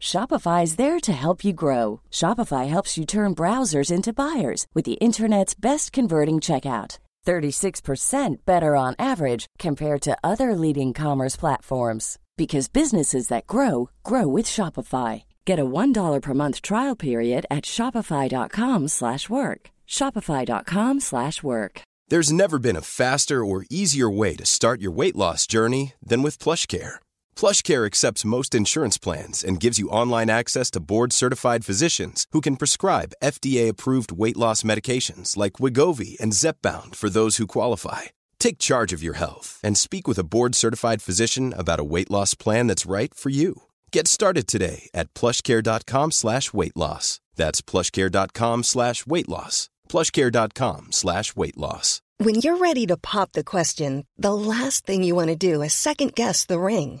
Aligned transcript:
Shopify 0.00 0.64
is 0.64 0.76
there 0.76 1.00
to 1.00 1.12
help 1.12 1.44
you 1.44 1.52
grow. 1.52 2.00
Shopify 2.10 2.68
helps 2.68 2.96
you 2.96 3.04
turn 3.04 3.34
browsers 3.34 3.92
into 3.92 4.12
buyers 4.12 4.66
with 4.74 4.84
the 4.84 4.98
internet's 5.00 5.54
best 5.54 5.92
converting 5.92 6.40
checkout. 6.40 6.98
36% 7.26 8.36
better 8.46 8.74
on 8.74 8.94
average 8.98 9.46
compared 9.58 10.00
to 10.00 10.16
other 10.24 10.54
leading 10.54 10.94
commerce 10.94 11.36
platforms 11.36 12.18
because 12.38 12.68
businesses 12.68 13.28
that 13.28 13.46
grow 13.46 13.90
grow 14.02 14.26
with 14.26 14.46
Shopify. 14.46 15.24
Get 15.44 15.58
a 15.58 15.64
$1 15.64 16.22
per 16.22 16.34
month 16.34 16.62
trial 16.62 16.96
period 16.96 17.44
at 17.50 17.64
shopify.com/work. 17.64 19.70
shopify.com/work. 19.86 21.82
There's 22.10 22.32
never 22.32 22.58
been 22.58 22.76
a 22.76 22.80
faster 22.80 23.44
or 23.44 23.66
easier 23.68 24.08
way 24.08 24.34
to 24.36 24.46
start 24.46 24.80
your 24.80 24.92
weight 24.92 25.16
loss 25.16 25.46
journey 25.46 25.92
than 26.02 26.22
with 26.22 26.38
PlushCare. 26.38 26.96
PlushCare 27.38 27.86
accepts 27.86 28.24
most 28.24 28.52
insurance 28.52 28.98
plans 28.98 29.44
and 29.44 29.60
gives 29.60 29.78
you 29.78 29.90
online 29.90 30.28
access 30.28 30.72
to 30.72 30.80
board-certified 30.80 31.64
physicians 31.64 32.26
who 32.32 32.40
can 32.40 32.56
prescribe 32.56 33.12
FDA-approved 33.22 34.10
weight 34.10 34.36
loss 34.36 34.64
medications 34.64 35.36
like 35.36 35.60
Wegovy 35.60 36.18
and 36.18 36.32
Zepbound 36.32 36.96
for 36.96 37.08
those 37.08 37.36
who 37.36 37.46
qualify. 37.46 38.02
Take 38.40 38.58
charge 38.58 38.92
of 38.92 39.04
your 39.04 39.18
health 39.18 39.60
and 39.62 39.78
speak 39.78 40.08
with 40.08 40.18
a 40.18 40.24
board-certified 40.24 41.00
physician 41.00 41.54
about 41.56 41.78
a 41.78 41.84
weight 41.84 42.10
loss 42.10 42.34
plan 42.34 42.66
that's 42.66 42.90
right 42.90 43.14
for 43.14 43.28
you. 43.28 43.54
Get 43.92 44.08
started 44.08 44.48
today 44.48 44.88
at 44.92 45.14
plushcare.com 45.14 46.10
slash 46.10 46.52
weight 46.52 46.76
loss. 46.76 47.20
That's 47.36 47.62
plushcare.com 47.62 48.64
slash 48.64 49.06
weight 49.06 49.28
loss. 49.28 49.70
plushcare.com 49.88 50.88
slash 50.90 51.36
weight 51.36 51.56
loss. 51.56 52.02
When 52.16 52.34
you're 52.34 52.56
ready 52.56 52.84
to 52.86 52.96
pop 52.96 53.30
the 53.30 53.44
question, 53.44 54.06
the 54.16 54.34
last 54.34 54.86
thing 54.86 55.04
you 55.04 55.14
want 55.14 55.28
to 55.28 55.36
do 55.36 55.62
is 55.62 55.72
second-guess 55.72 56.46
the 56.46 56.58
ring. 56.58 57.00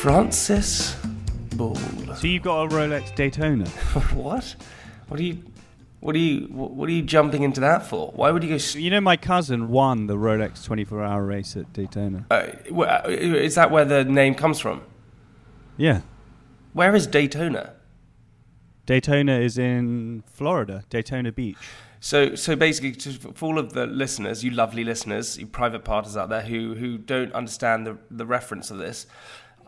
Francis 0.00 0.96
Boulle. 1.56 1.76
So 2.16 2.26
you've 2.26 2.42
got 2.42 2.62
a 2.64 2.68
Rolex 2.74 3.14
Daytona. 3.14 3.66
what? 4.14 4.56
What 5.08 5.20
are 5.20 5.22
you? 5.22 5.44
What 6.00 6.14
are 6.14 6.18
you? 6.18 6.46
What 6.46 6.88
are 6.88 6.92
you 6.92 7.02
jumping 7.02 7.42
into 7.42 7.60
that 7.60 7.86
for? 7.86 8.10
Why 8.14 8.30
would 8.30 8.42
you 8.42 8.48
go? 8.48 8.54
s- 8.54 8.74
You 8.76 8.88
know, 8.88 9.02
my 9.02 9.18
cousin 9.18 9.68
won 9.68 10.06
the 10.06 10.16
Rolex 10.16 10.66
24-hour 10.66 11.22
race 11.22 11.54
at 11.54 11.70
Daytona. 11.74 12.24
Uh, 12.30 12.46
uh, 12.80 13.02
is 13.08 13.56
that 13.56 13.70
where 13.70 13.84
the 13.84 14.02
name 14.02 14.34
comes 14.34 14.58
from? 14.58 14.80
Yeah, 15.76 16.00
Where 16.72 16.94
is 16.94 17.06
Daytona? 17.06 17.74
Daytona 18.86 19.38
is 19.38 19.58
in 19.58 20.24
Florida, 20.26 20.82
Daytona 20.88 21.30
Beach. 21.30 21.56
So, 22.00 22.34
so 22.34 22.56
basically, 22.56 22.92
to, 22.92 23.12
for 23.34 23.44
all 23.46 23.58
of 23.58 23.74
the 23.74 23.86
listeners, 23.86 24.42
you 24.42 24.50
lovely 24.50 24.82
listeners, 24.84 25.36
you 25.38 25.46
private 25.46 25.84
parties 25.84 26.16
out 26.16 26.30
there 26.30 26.40
who 26.40 26.74
who 26.74 26.96
don't 26.96 27.32
understand 27.34 27.86
the 27.86 27.98
the 28.10 28.24
reference 28.24 28.70
of 28.70 28.78
this, 28.78 29.06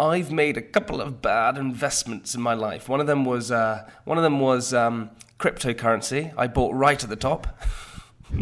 I've 0.03 0.33
made 0.33 0.57
a 0.57 0.63
couple 0.63 1.01
of 1.01 1.23
bad 1.23 1.57
investments 1.57 2.35
in 2.35 2.41
my 2.43 2.55
life. 2.55 2.89
One 2.89 3.01
of 3.01 3.07
them 3.07 3.25
was 3.25 3.53
uh, 3.53 3.89
one 4.05 4.19
of 4.19 4.25
them 4.25 4.41
was 4.41 4.75
um, 4.75 5.11
cryptocurrency. 5.39 6.33
I 6.37 6.49
bought 6.49 6.75
right 6.75 7.03
at 7.03 7.09
the 7.09 7.17
top. 7.17 7.47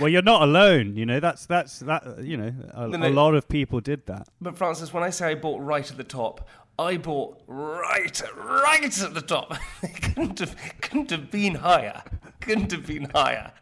Well, 0.00 0.08
you're 0.08 0.22
not 0.22 0.42
alone. 0.42 0.96
You 0.96 1.06
know, 1.06 1.20
that's 1.20 1.46
that's 1.46 1.78
that. 1.80 2.24
You 2.24 2.36
know, 2.36 2.52
a, 2.72 2.88
No, 2.88 2.98
no. 2.98 3.06
a 3.06 3.10
lot 3.10 3.36
of 3.36 3.48
people 3.48 3.78
did 3.80 4.04
that. 4.06 4.26
But 4.40 4.58
Francis, 4.58 4.92
when 4.92 5.04
I 5.04 5.10
say 5.10 5.30
I 5.30 5.34
bought 5.36 5.60
right 5.62 5.88
at 5.88 5.96
the 5.96 6.02
top, 6.02 6.48
I 6.76 6.96
bought 6.96 7.40
right, 7.46 8.20
right 8.36 9.02
at 9.02 9.14
the 9.14 9.20
top. 9.20 9.54
it 9.84 10.02
couldn't 10.02 10.40
have, 10.40 10.56
couldn't 10.80 11.10
have 11.12 11.30
been 11.30 11.54
higher. 11.54 12.02
Couldn't 12.40 12.72
have 12.72 12.84
been 12.84 13.08
higher. 13.14 13.52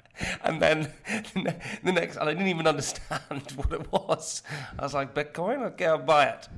And 0.45 0.61
then 0.61 0.93
the 1.83 1.93
next, 1.93 2.17
and 2.17 2.29
I 2.29 2.33
didn't 2.33 2.49
even 2.49 2.67
understand 2.67 3.53
what 3.57 3.73
it 3.73 3.91
was. 3.93 4.43
I 4.79 4.83
was 4.83 4.95
like, 4.95 5.15
Bitcoin, 5.15 5.63
okay, 5.73 5.87
I'll 5.87 5.99
buy 5.99 6.27
it. 6.27 6.49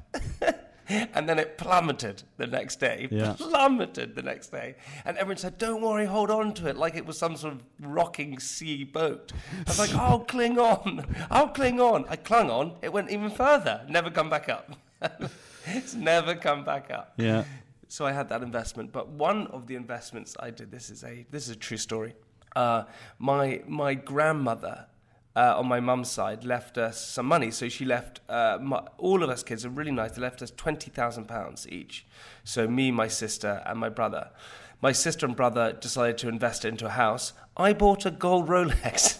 and 1.15 1.28
then 1.28 1.38
it 1.38 1.56
plummeted 1.56 2.22
the 2.37 2.47
next 2.47 2.81
day. 2.81 3.09
Yeah. 3.10 3.34
Plummeted 3.38 4.14
the 4.14 4.22
next 4.22 4.48
day. 4.48 4.76
And 5.04 5.16
everyone 5.16 5.38
said, 5.38 5.59
don't 5.59 5.81
worry, 5.81 6.04
hold 6.04 6.31
on 6.31 6.53
to 6.54 6.69
it, 6.69 6.76
like 6.76 6.94
it 6.94 7.06
was 7.06 7.16
some 7.16 7.37
sort 7.37 7.54
of 7.54 7.62
rocking 7.81 8.38
sea 8.38 8.84
boat. 8.84 9.32
I 9.66 9.70
was 9.70 9.78
like, 9.78 9.94
I'll 9.94 10.20
cling 10.20 10.59
on. 10.59 11.06
I'll 11.31 11.48
cling 11.48 11.81
on. 11.81 12.04
I 12.09 12.16
clung 12.16 12.50
on. 12.50 12.76
It 12.82 12.93
went 12.93 13.10
even 13.10 13.31
further. 13.31 13.84
Never 13.88 14.10
come 14.10 14.28
back 14.28 14.48
up. 14.48 14.76
it's 15.66 15.94
never 15.94 16.34
come 16.34 16.64
back 16.64 16.91
up. 16.91 17.14
Yeah. 17.16 17.44
So 17.88 18.04
I 18.04 18.12
had 18.12 18.28
that 18.31 18.43
investment, 18.43 18.91
but 18.91 19.09
one 19.09 19.47
of 19.48 19.69
the 19.69 19.76
investments 19.76 20.37
I 20.41 20.50
did. 20.50 20.72
This 20.72 20.91
is 20.91 21.04
a 21.04 21.26
this 21.31 21.44
is 21.44 21.50
a 21.50 21.56
true 21.56 21.76
story. 21.76 22.14
Uh, 22.54 22.84
my 23.19 23.62
my 23.66 23.94
grandmother 23.94 24.87
uh, 25.37 25.59
on 25.59 25.66
my 25.66 25.81
mum's 25.81 26.10
side 26.10 26.44
left 26.44 26.78
us 26.78 27.04
some 27.04 27.26
money, 27.26 27.50
so 27.50 27.69
she 27.69 27.84
left 27.84 28.20
uh, 28.28 28.59
my, 28.60 28.81
all 28.98 29.22
of 29.22 29.31
us 29.31 29.42
kids 29.42 29.65
are 29.65 29.70
really 29.70 29.91
nice. 29.91 30.12
They 30.12 30.22
left 30.22 30.42
us 30.42 30.53
twenty 30.56 30.91
thousand 30.91 31.26
pounds 31.26 31.66
each. 31.69 32.06
So 32.44 32.69
me, 32.69 32.91
my 32.91 33.09
sister, 33.09 33.62
and 33.66 33.78
my 33.78 33.88
brother. 33.88 34.31
My 34.82 34.93
sister 34.93 35.25
and 35.25 35.34
brother 35.34 35.72
decided 35.72 36.19
to 36.19 36.28
invest 36.28 36.64
it 36.64 36.69
into 36.69 36.87
a 36.87 36.91
house. 36.91 37.32
I 37.56 37.72
bought 37.72 38.04
a 38.04 38.10
gold 38.10 38.48
Rolex. 38.48 39.19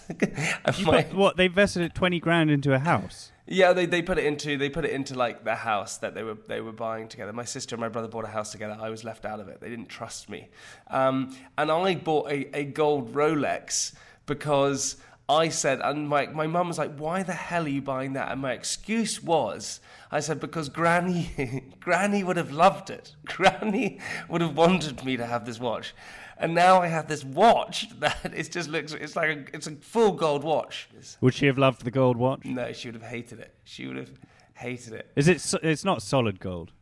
My- 0.85 1.03
what 1.17 1.37
they 1.37 1.47
invested 1.47 1.95
twenty 1.95 2.21
grand 2.21 2.51
into 2.51 2.75
a 2.75 2.79
house. 2.79 3.33
Yeah, 3.47 3.75
they, 3.75 3.85
they 3.85 4.01
put 4.01 4.19
it 4.19 4.25
into 4.25 4.57
they 4.57 4.71
put 4.71 4.85
it 4.85 4.91
into 4.93 5.15
like 5.15 5.45
the 5.45 5.55
house 5.55 5.99
that 5.99 6.15
they 6.15 6.23
were 6.23 6.37
they 6.49 6.61
were 6.61 6.73
buying 6.73 7.09
together. 7.09 7.33
My 7.33 7.45
sister 7.45 7.75
and 7.75 7.81
my 7.81 7.89
brother 7.89 8.09
bought 8.09 8.25
a 8.25 8.29
house 8.29 8.53
together. 8.53 8.77
I 8.81 8.89
was 8.89 9.05
left 9.05 9.25
out 9.25 9.39
of 9.41 9.49
it. 9.49 9.61
They 9.61 9.69
didn't 9.69 9.89
trust 9.89 10.31
me, 10.31 10.49
um, 10.89 11.37
and 11.59 11.71
I 11.71 11.95
bought 11.97 12.31
a, 12.31 12.57
a 12.57 12.65
gold 12.65 13.13
Rolex 13.13 13.93
because 14.25 14.97
I 15.29 15.51
said, 15.51 15.81
and 15.83 16.09
my 16.09 16.27
my 16.27 16.47
mum 16.47 16.69
was 16.69 16.79
like, 16.79 16.97
"Why 16.97 17.23
the 17.23 17.35
hell 17.35 17.65
are 17.65 17.69
you 17.69 17.83
buying 17.83 18.15
that?" 18.15 18.33
And 18.33 18.41
my 18.41 18.53
excuse 18.53 19.23
was, 19.23 19.81
I 20.11 20.21
said, 20.21 20.41
"Because 20.41 20.71
Granny 20.71 21.65
Granny 21.81 22.25
would 22.25 22.39
have 22.39 22.51
loved 22.51 22.89
it. 22.89 23.15
Granny 23.27 23.99
would 24.29 24.41
have 24.41 24.57
wanted 24.57 25.05
me 25.05 25.19
to 25.19 25.27
have 25.27 25.45
this 25.45 25.61
watch." 25.61 25.95
And 26.39 26.55
now 26.55 26.83
I 26.83 26.89
have 26.89 27.07
this 27.09 27.25
watch 27.25 27.89
that 28.01 28.33
it 28.35 28.51
just 28.51 28.69
looks, 28.69 28.93
it's 28.93 29.17
like 29.17 29.29
a, 29.31 29.45
it's 29.57 29.67
a 29.67 29.73
full 29.77 30.13
gold 30.13 30.43
watch. 30.45 30.89
Would 31.21 31.35
she 31.35 31.47
have 31.47 31.59
loved 31.59 31.85
the 31.85 31.91
gold 31.91 32.17
watch? 32.17 32.45
no, 32.45 32.73
she 32.73 32.89
would 32.89 32.95
have 32.95 33.11
hated 33.11 33.39
it. 33.41 33.55
She 33.65 33.87
would 33.87 33.97
have 33.97 34.11
hated 34.55 34.93
it. 34.95 35.11
Is 35.17 35.29
it? 35.29 35.41
so- 35.41 35.59
It's 35.63 35.85
not 35.85 36.03
solid 36.03 36.41
gold. 36.41 36.73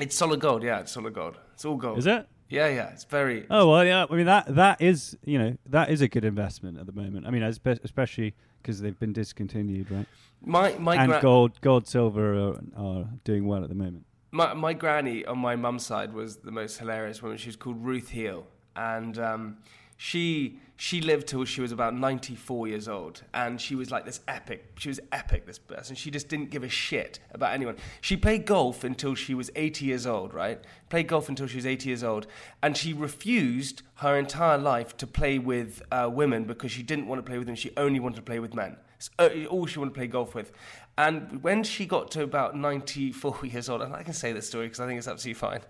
It's 0.00 0.16
solid 0.16 0.40
gold, 0.40 0.62
yeah, 0.62 0.80
it's 0.80 0.92
solid 0.92 1.12
gold. 1.14 1.36
It's 1.54 1.64
all 1.64 1.76
gold. 1.76 1.98
Is 1.98 2.06
it? 2.06 2.26
Yeah, 2.48 2.68
yeah, 2.68 2.90
it's 2.90 3.04
very. 3.04 3.46
Oh 3.50 3.70
well, 3.70 3.84
yeah. 3.84 4.04
I 4.10 4.14
mean 4.14 4.26
that 4.26 4.54
that 4.54 4.80
is 4.82 5.16
you 5.24 5.38
know 5.38 5.56
that 5.66 5.90
is 5.90 6.00
a 6.02 6.08
good 6.08 6.24
investment 6.24 6.78
at 6.78 6.84
the 6.86 6.92
moment. 6.92 7.26
I 7.26 7.30
mean, 7.30 7.42
especially 7.42 8.34
because 8.60 8.80
they've 8.80 8.98
been 8.98 9.12
discontinued, 9.14 9.90
right? 9.90 10.06
My 10.44 10.74
my 10.78 10.96
and 10.96 11.12
gra- 11.12 11.20
gold, 11.22 11.60
gold, 11.62 11.86
silver 11.86 12.34
are, 12.34 12.60
are 12.76 13.06
doing 13.24 13.46
well 13.46 13.62
at 13.62 13.68
the 13.70 13.74
moment. 13.74 14.04
my 14.32 14.52
my 14.54 14.72
granny 14.74 15.24
on 15.24 15.38
my 15.38 15.56
mum's 15.56 15.86
side 15.86 16.12
was 16.12 16.38
the 16.38 16.50
most 16.50 16.78
hilarious 16.78 17.22
woman. 17.22 17.38
She 17.38 17.48
was 17.48 17.56
called 17.56 17.82
Ruth 17.84 18.10
Heel, 18.10 18.46
and 18.76 19.18
um, 19.18 19.56
she 19.96 20.58
she 20.76 21.00
lived 21.00 21.28
till 21.28 21.44
she 21.44 21.60
was 21.60 21.70
about 21.70 21.94
94 21.94 22.66
years 22.66 22.88
old. 22.88 23.22
And 23.32 23.60
she 23.60 23.76
was 23.76 23.92
like 23.92 24.04
this 24.04 24.20
epic 24.26 24.72
she 24.76 24.88
was 24.88 24.98
epic 25.12 25.46
this 25.46 25.58
person. 25.58 25.94
She 25.94 26.10
just 26.10 26.28
didn't 26.28 26.50
give 26.50 26.64
a 26.64 26.68
shit 26.68 27.20
about 27.30 27.54
anyone. 27.54 27.76
She 28.00 28.16
played 28.16 28.44
golf 28.44 28.82
until 28.82 29.14
she 29.14 29.32
was 29.32 29.48
80 29.54 29.84
years 29.84 30.04
old 30.06 30.34
right? 30.34 30.58
Played 30.88 31.06
golf 31.06 31.28
until 31.28 31.46
she 31.46 31.56
was 31.56 31.66
80 31.66 31.88
years 31.88 32.02
old. 32.02 32.26
And 32.64 32.76
she 32.76 32.92
refused 32.92 33.82
her 33.96 34.18
entire 34.18 34.58
life 34.58 34.96
to 34.96 35.06
play 35.06 35.38
with 35.38 35.82
uh, 35.92 36.10
women 36.12 36.44
because 36.44 36.72
she 36.72 36.82
didn't 36.82 37.06
want 37.06 37.20
to 37.20 37.22
play 37.22 37.38
with 37.38 37.46
them. 37.46 37.54
She 37.54 37.70
only 37.76 38.00
wanted 38.00 38.16
to 38.16 38.22
play 38.22 38.40
with 38.40 38.52
men. 38.52 38.76
Uh, 39.18 39.28
all 39.50 39.66
she 39.66 39.78
wanted 39.78 39.92
to 39.92 39.98
play 39.98 40.06
golf 40.08 40.34
with 40.34 40.52
and 40.98 41.42
when 41.42 41.64
she 41.64 41.86
got 41.86 42.10
to 42.12 42.22
about 42.22 42.54
94 42.54 43.38
years 43.44 43.68
old, 43.68 43.82
and 43.82 43.94
I 43.94 44.02
can 44.02 44.12
say 44.12 44.32
this 44.32 44.46
story 44.46 44.66
because 44.66 44.80
I 44.80 44.86
think 44.86 44.98
it's 44.98 45.08
absolutely 45.08 45.38
fine, 45.38 45.60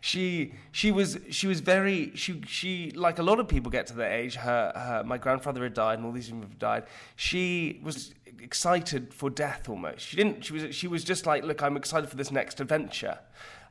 she 0.00 0.54
she 0.72 0.90
was 0.90 1.18
she 1.30 1.46
was 1.46 1.60
very 1.60 2.12
she 2.14 2.40
she 2.46 2.90
like 2.92 3.18
a 3.18 3.22
lot 3.22 3.40
of 3.40 3.48
people 3.48 3.70
get 3.70 3.86
to 3.88 3.94
that 3.94 4.12
age. 4.12 4.36
Her, 4.36 4.72
her 4.74 5.02
my 5.04 5.18
grandfather 5.18 5.62
had 5.62 5.74
died, 5.74 5.98
and 5.98 6.06
all 6.06 6.12
these 6.12 6.26
people 6.26 6.42
have 6.42 6.58
died. 6.58 6.84
She 7.16 7.80
was 7.82 8.14
excited 8.40 9.12
for 9.12 9.28
death 9.28 9.68
almost. 9.68 10.06
She 10.06 10.16
didn't. 10.16 10.44
She 10.44 10.52
was 10.54 10.74
she 10.74 10.88
was 10.88 11.04
just 11.04 11.26
like, 11.26 11.44
look, 11.44 11.62
I'm 11.62 11.76
excited 11.76 12.08
for 12.08 12.16
this 12.16 12.30
next 12.30 12.60
adventure. 12.60 13.18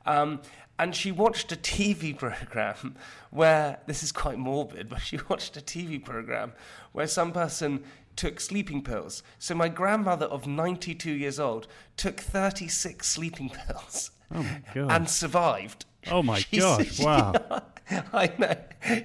Um, 0.06 0.42
and 0.78 0.96
she 0.96 1.12
watched 1.12 1.52
a 1.52 1.56
TV 1.58 2.18
program 2.18 2.96
where 3.32 3.80
this 3.86 4.02
is 4.02 4.12
quite 4.12 4.38
morbid, 4.38 4.90
but 4.90 5.00
she 5.00 5.20
watched 5.30 5.58
a 5.58 5.62
TV 5.62 6.04
program 6.04 6.54
where 6.94 7.08
some 7.08 7.32
person 7.32 7.84
took 8.20 8.40
sleeping 8.42 8.82
pills. 8.84 9.24
So 9.40 9.56
my 9.56 9.70
grandmother 9.70 10.26
of 10.26 10.46
92 10.46 11.10
years 11.12 11.40
old 11.40 11.68
took 11.96 12.20
36 12.20 13.08
sleeping 13.08 13.50
pills 13.68 14.12
Oh 14.36 14.46
and 14.76 15.10
survived. 15.10 15.86
oh 16.12 16.22
my 16.22 16.40
she- 16.52 16.60
Wow. 17.04 17.34
I 18.14 18.32
know. 18.38 18.56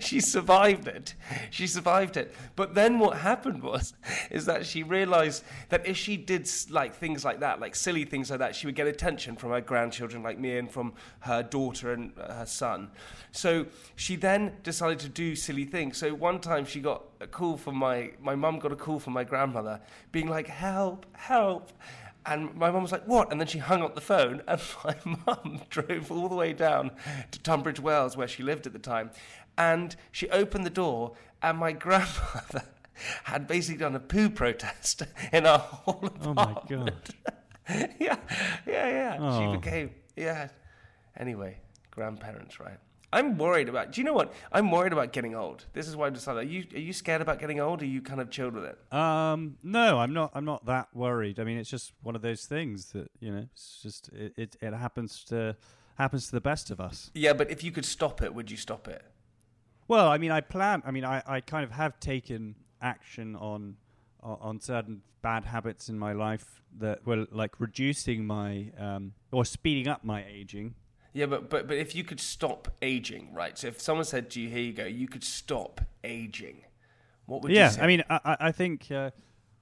She 0.00 0.20
survived 0.20 0.88
it. 0.88 1.14
She 1.50 1.66
survived 1.66 2.16
it. 2.16 2.34
But 2.54 2.74
then 2.74 2.98
what 2.98 3.18
happened 3.18 3.62
was, 3.62 3.94
is 4.30 4.44
that 4.46 4.66
she 4.66 4.82
realized 4.82 5.42
that 5.70 5.86
if 5.86 5.96
she 5.96 6.16
did 6.16 6.48
like 6.70 6.94
things 6.94 7.24
like 7.24 7.40
that, 7.40 7.60
like 7.60 7.74
silly 7.74 8.04
things 8.04 8.30
like 8.30 8.40
that, 8.40 8.54
she 8.54 8.66
would 8.66 8.74
get 8.74 8.86
attention 8.86 9.36
from 9.36 9.50
her 9.50 9.60
grandchildren 9.60 10.22
like 10.22 10.38
me 10.38 10.58
and 10.58 10.70
from 10.70 10.92
her 11.20 11.42
daughter 11.42 11.92
and 11.92 12.12
uh, 12.20 12.34
her 12.34 12.46
son. 12.46 12.90
So 13.32 13.66
she 13.96 14.16
then 14.16 14.52
decided 14.62 14.98
to 15.00 15.08
do 15.08 15.34
silly 15.34 15.64
things. 15.64 15.98
So 15.98 16.14
one 16.14 16.40
time 16.40 16.64
she 16.64 16.80
got 16.80 17.04
a 17.20 17.26
call 17.26 17.56
from 17.56 17.76
my, 17.76 18.10
my 18.20 18.34
mum 18.34 18.58
got 18.58 18.72
a 18.72 18.76
call 18.76 18.98
from 18.98 19.14
my 19.14 19.24
grandmother 19.24 19.80
being 20.12 20.28
like, 20.28 20.46
help, 20.46 21.06
help. 21.12 21.72
And 22.26 22.54
my 22.54 22.70
mum 22.70 22.82
was 22.82 22.92
like, 22.92 23.06
what? 23.06 23.30
And 23.30 23.38
then 23.40 23.46
she 23.46 23.58
hung 23.58 23.82
up 23.82 23.94
the 23.94 24.00
phone, 24.00 24.42
and 24.48 24.60
my 24.84 24.96
mum 25.26 25.60
drove 25.68 26.10
all 26.10 26.28
the 26.28 26.34
way 26.34 26.52
down 26.52 26.90
to 27.30 27.38
Tunbridge 27.40 27.80
Wells, 27.80 28.16
where 28.16 28.28
she 28.28 28.42
lived 28.42 28.66
at 28.66 28.72
the 28.72 28.78
time. 28.78 29.10
And 29.58 29.94
she 30.10 30.28
opened 30.30 30.64
the 30.66 30.70
door, 30.70 31.12
and 31.42 31.58
my 31.58 31.72
grandmother 31.86 32.64
had 33.24 33.46
basically 33.46 33.78
done 33.78 33.94
a 33.94 34.00
poo 34.00 34.30
protest 34.30 35.02
in 35.32 35.46
our 35.46 35.58
whole 35.58 36.08
Oh 36.22 36.34
my 36.34 36.56
god. 36.68 36.94
yeah, 37.68 38.16
yeah, 38.66 38.88
yeah. 38.88 39.16
Oh. 39.20 39.52
She 39.52 39.56
became, 39.58 39.90
yeah. 40.16 40.48
Anyway, 41.16 41.58
grandparents, 41.90 42.58
right? 42.60 42.78
I'm 43.14 43.38
worried 43.38 43.68
about. 43.68 43.92
Do 43.92 44.00
you 44.00 44.04
know 44.04 44.12
what? 44.12 44.32
I'm 44.50 44.70
worried 44.70 44.92
about 44.92 45.12
getting 45.12 45.34
old. 45.34 45.66
This 45.72 45.86
is 45.86 45.94
why 45.94 46.08
I've 46.08 46.14
decided. 46.14 46.40
Are 46.40 46.50
you 46.50 46.64
are 46.74 46.80
you 46.80 46.92
scared 46.92 47.22
about 47.22 47.38
getting 47.38 47.60
old? 47.60 47.80
Or 47.80 47.84
are 47.84 47.88
you 47.88 48.02
kind 48.02 48.20
of 48.20 48.28
chilled 48.30 48.54
with 48.54 48.64
it? 48.64 48.92
Um, 48.92 49.56
no, 49.62 49.98
I'm 49.98 50.12
not. 50.12 50.32
I'm 50.34 50.44
not 50.44 50.66
that 50.66 50.88
worried. 50.92 51.38
I 51.38 51.44
mean, 51.44 51.56
it's 51.56 51.70
just 51.70 51.92
one 52.02 52.16
of 52.16 52.22
those 52.22 52.44
things 52.46 52.92
that 52.92 53.10
you 53.20 53.30
know. 53.32 53.46
It's 53.52 53.80
just 53.82 54.08
it. 54.08 54.34
It, 54.36 54.56
it 54.60 54.74
happens 54.74 55.24
to 55.26 55.56
happens 55.96 56.26
to 56.26 56.32
the 56.32 56.40
best 56.40 56.70
of 56.70 56.80
us. 56.80 57.12
Yeah, 57.14 57.32
but 57.32 57.50
if 57.50 57.62
you 57.62 57.70
could 57.70 57.84
stop 57.84 58.20
it, 58.20 58.34
would 58.34 58.50
you 58.50 58.56
stop 58.56 58.88
it? 58.88 59.02
Well, 59.86 60.08
I 60.08 60.18
mean, 60.18 60.32
I 60.32 60.40
plan. 60.40 60.82
I 60.84 60.90
mean, 60.90 61.04
I, 61.04 61.22
I 61.26 61.40
kind 61.40 61.62
of 61.62 61.70
have 61.70 62.00
taken 62.00 62.56
action 62.82 63.36
on 63.36 63.76
on 64.20 64.38
on 64.40 64.60
certain 64.60 65.02
bad 65.22 65.44
habits 65.44 65.88
in 65.88 65.98
my 65.98 66.12
life 66.12 66.62
that 66.78 67.06
were 67.06 67.26
like 67.30 67.60
reducing 67.60 68.26
my 68.26 68.70
um, 68.76 69.12
or 69.30 69.44
speeding 69.44 69.88
up 69.88 70.04
my 70.04 70.24
aging. 70.26 70.74
Yeah, 71.14 71.26
but, 71.26 71.48
but 71.48 71.68
but 71.68 71.76
if 71.76 71.94
you 71.94 72.02
could 72.02 72.20
stop 72.20 72.68
aging, 72.82 73.32
right? 73.32 73.56
So 73.56 73.68
if 73.68 73.80
someone 73.80 74.04
said 74.04 74.30
to 74.30 74.40
you, 74.40 74.48
"Here 74.48 74.58
you 74.58 74.72
go," 74.72 74.84
you 74.84 75.06
could 75.06 75.22
stop 75.22 75.80
aging. 76.02 76.64
What 77.26 77.42
would 77.42 77.52
you 77.52 77.56
yeah, 77.56 77.68
say? 77.68 77.82
I 77.82 77.86
mean, 77.86 78.02
I, 78.10 78.36
I 78.40 78.52
think 78.52 78.90
uh, 78.90 79.10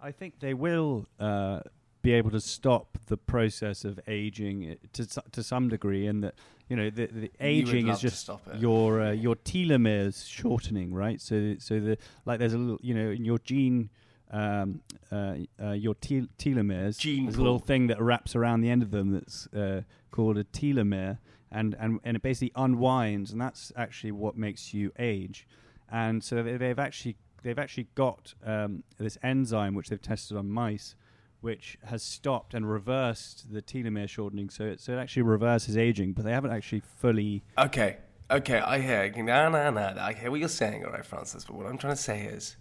I 0.00 0.12
think 0.12 0.40
they 0.40 0.54
will 0.54 1.06
uh, 1.20 1.60
be 2.00 2.12
able 2.12 2.31
to 2.31 2.40
stop 2.40 2.96
the 3.06 3.19
process 3.19 3.84
of 3.84 4.00
aging 4.08 4.70
uh, 4.70 4.75
to 4.94 5.06
to 5.32 5.43
some 5.43 5.69
degree, 5.69 6.06
and 6.06 6.25
that 6.25 6.37
you 6.70 6.76
know 6.76 6.88
the, 6.88 7.06
the 7.06 7.31
aging 7.38 7.88
is 7.88 8.00
just 8.00 8.31
your 8.56 9.02
uh, 9.02 9.10
your 9.12 9.37
telomeres 9.37 10.26
shortening, 10.26 10.94
right? 10.94 11.20
So 11.20 11.56
so 11.58 11.78
the 11.78 11.98
like 12.25 12.38
there's 12.38 12.55
a 12.55 12.58
little 12.58 12.81
you 12.81 12.94
know 12.94 13.10
in 13.10 13.25
your 13.25 13.38
gene. 13.38 13.90
Um, 14.34 14.81
uh, 15.10 15.34
uh, 15.62 15.72
your 15.72 15.94
tel- 15.96 16.26
telomeres. 16.38 16.96
Gene 16.96 17.26
There's 17.26 17.37
a 17.37 17.43
little 17.43 17.58
thing 17.58 17.88
that 17.88 18.00
wraps 18.00 18.34
around 18.34 18.62
the 18.62 18.70
end 18.70 18.82
of 18.82 18.90
them 18.90 19.12
that's 19.12 19.46
uh, 19.48 19.82
called 20.10 20.38
a 20.38 20.44
telomere, 20.44 21.19
and, 21.52 21.76
and 21.78 22.00
and 22.02 22.16
it 22.16 22.22
basically 22.22 22.52
unwinds, 22.56 23.31
and 23.31 23.40
that's 23.40 23.72
actually 23.76 24.12
what 24.12 24.37
makes 24.37 24.72
you 24.75 24.93
age. 24.99 25.46
And 25.90 26.25
so 26.25 26.43
they, 26.43 26.56
they've 26.56 26.78
actually 26.78 27.16
they've 27.43 27.58
actually 27.58 27.88
got 27.94 28.34
um, 28.44 28.82
this 28.99 29.19
enzyme 29.22 29.75
which 29.75 29.88
they've 29.88 30.00
tested 30.00 30.37
on 30.37 30.49
mice, 30.49 30.94
which 31.40 31.76
has 31.84 32.02
stopped 32.02 32.54
and 32.54 32.70
reversed 32.70 33.52
the 33.52 33.60
telomere 33.60 34.08
shortening. 34.08 34.49
So 34.49 34.64
it, 34.64 34.81
so 34.81 34.93
it 34.93 34.96
actually 34.96 35.22
reverses 35.22 35.76
aging, 35.76 36.12
but 36.12 36.25
they 36.25 36.32
haven't 36.32 36.52
actually 36.52 36.81
fully. 36.81 37.43
Okay, 37.58 37.98
okay, 38.31 38.58
I 38.58 38.81
hear. 38.81 39.12
No, 39.16 39.50
no, 39.50 39.70
no. 39.70 39.94
I 40.00 40.12
hear 40.12 40.31
what 40.31 40.40
you're 40.40 40.48
saying, 40.48 40.84
all 40.84 40.93
right, 40.93 41.05
Francis. 41.05 41.44
But 41.44 41.56
what 41.56 41.66
I'm 41.66 41.78
trying 41.78 41.96
to 41.96 42.02
say 42.02 42.22
is, 42.22 42.56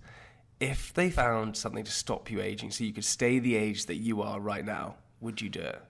if 0.60 0.94
they 0.94 1.10
found 1.10 1.56
something 1.56 1.84
to 1.84 1.92
stop 1.92 2.30
you 2.30 2.42
aging, 2.42 2.72
so 2.72 2.84
you 2.84 2.94
could 2.94 3.06
stay 3.06 3.40
the 3.40 3.56
age 3.56 3.86
that 3.86 3.96
you 3.96 4.22
are 4.22 4.40
right 4.40 4.66
now, 4.66 4.96
would 5.20 5.42
you 5.42 5.50
do 5.50 5.62
it? 5.62 5.82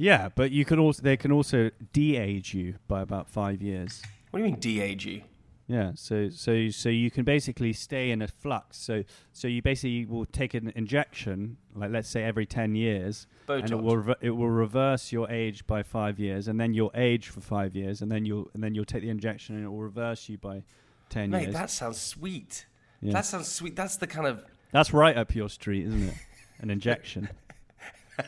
Yeah, 0.00 0.30
but 0.34 0.50
you 0.50 0.64
can 0.64 0.78
also 0.78 1.02
they 1.02 1.18
can 1.18 1.30
also 1.30 1.70
de-age 1.92 2.54
you 2.54 2.76
by 2.88 3.02
about 3.02 3.28
five 3.28 3.60
years. 3.60 4.02
What 4.30 4.40
do 4.40 4.46
you 4.46 4.50
mean 4.50 4.58
de-age 4.58 5.04
you? 5.04 5.22
Yeah, 5.66 5.92
so 5.94 6.30
so 6.30 6.70
so 6.70 6.88
you 6.88 7.10
can 7.10 7.24
basically 7.24 7.74
stay 7.74 8.10
in 8.10 8.22
a 8.22 8.28
flux. 8.28 8.78
So 8.78 9.04
so 9.34 9.46
you 9.46 9.60
basically 9.60 10.06
will 10.06 10.24
take 10.24 10.54
an 10.54 10.72
injection, 10.74 11.58
like 11.76 11.90
let's 11.90 12.08
say 12.08 12.24
every 12.24 12.46
ten 12.46 12.74
years, 12.74 13.26
and 13.46 13.70
it 13.70 13.82
will 13.82 14.14
it 14.22 14.30
will 14.30 14.48
reverse 14.48 15.12
your 15.12 15.30
age 15.30 15.66
by 15.66 15.82
five 15.82 16.18
years, 16.18 16.48
and 16.48 16.58
then 16.58 16.72
you'll 16.72 16.92
age 16.94 17.28
for 17.28 17.42
five 17.42 17.76
years, 17.76 18.00
and 18.00 18.10
then 18.10 18.24
you'll 18.24 18.50
and 18.54 18.64
then 18.64 18.74
you'll 18.74 18.86
take 18.86 19.02
the 19.02 19.10
injection, 19.10 19.54
and 19.56 19.66
it 19.66 19.68
will 19.68 19.82
reverse 19.82 20.30
you 20.30 20.38
by 20.38 20.62
ten 21.10 21.28
Mate, 21.28 21.42
years. 21.42 21.54
that 21.54 21.70
sounds 21.70 22.00
sweet. 22.00 22.64
Yeah. 23.02 23.12
That 23.12 23.26
sounds 23.26 23.48
sweet. 23.48 23.76
That's 23.76 23.96
the 23.96 24.06
kind 24.06 24.26
of 24.26 24.46
That's 24.72 24.94
right 24.94 25.16
up 25.16 25.34
your 25.34 25.50
street, 25.50 25.86
isn't 25.86 26.08
it? 26.08 26.14
An 26.60 26.70
injection. 26.70 27.28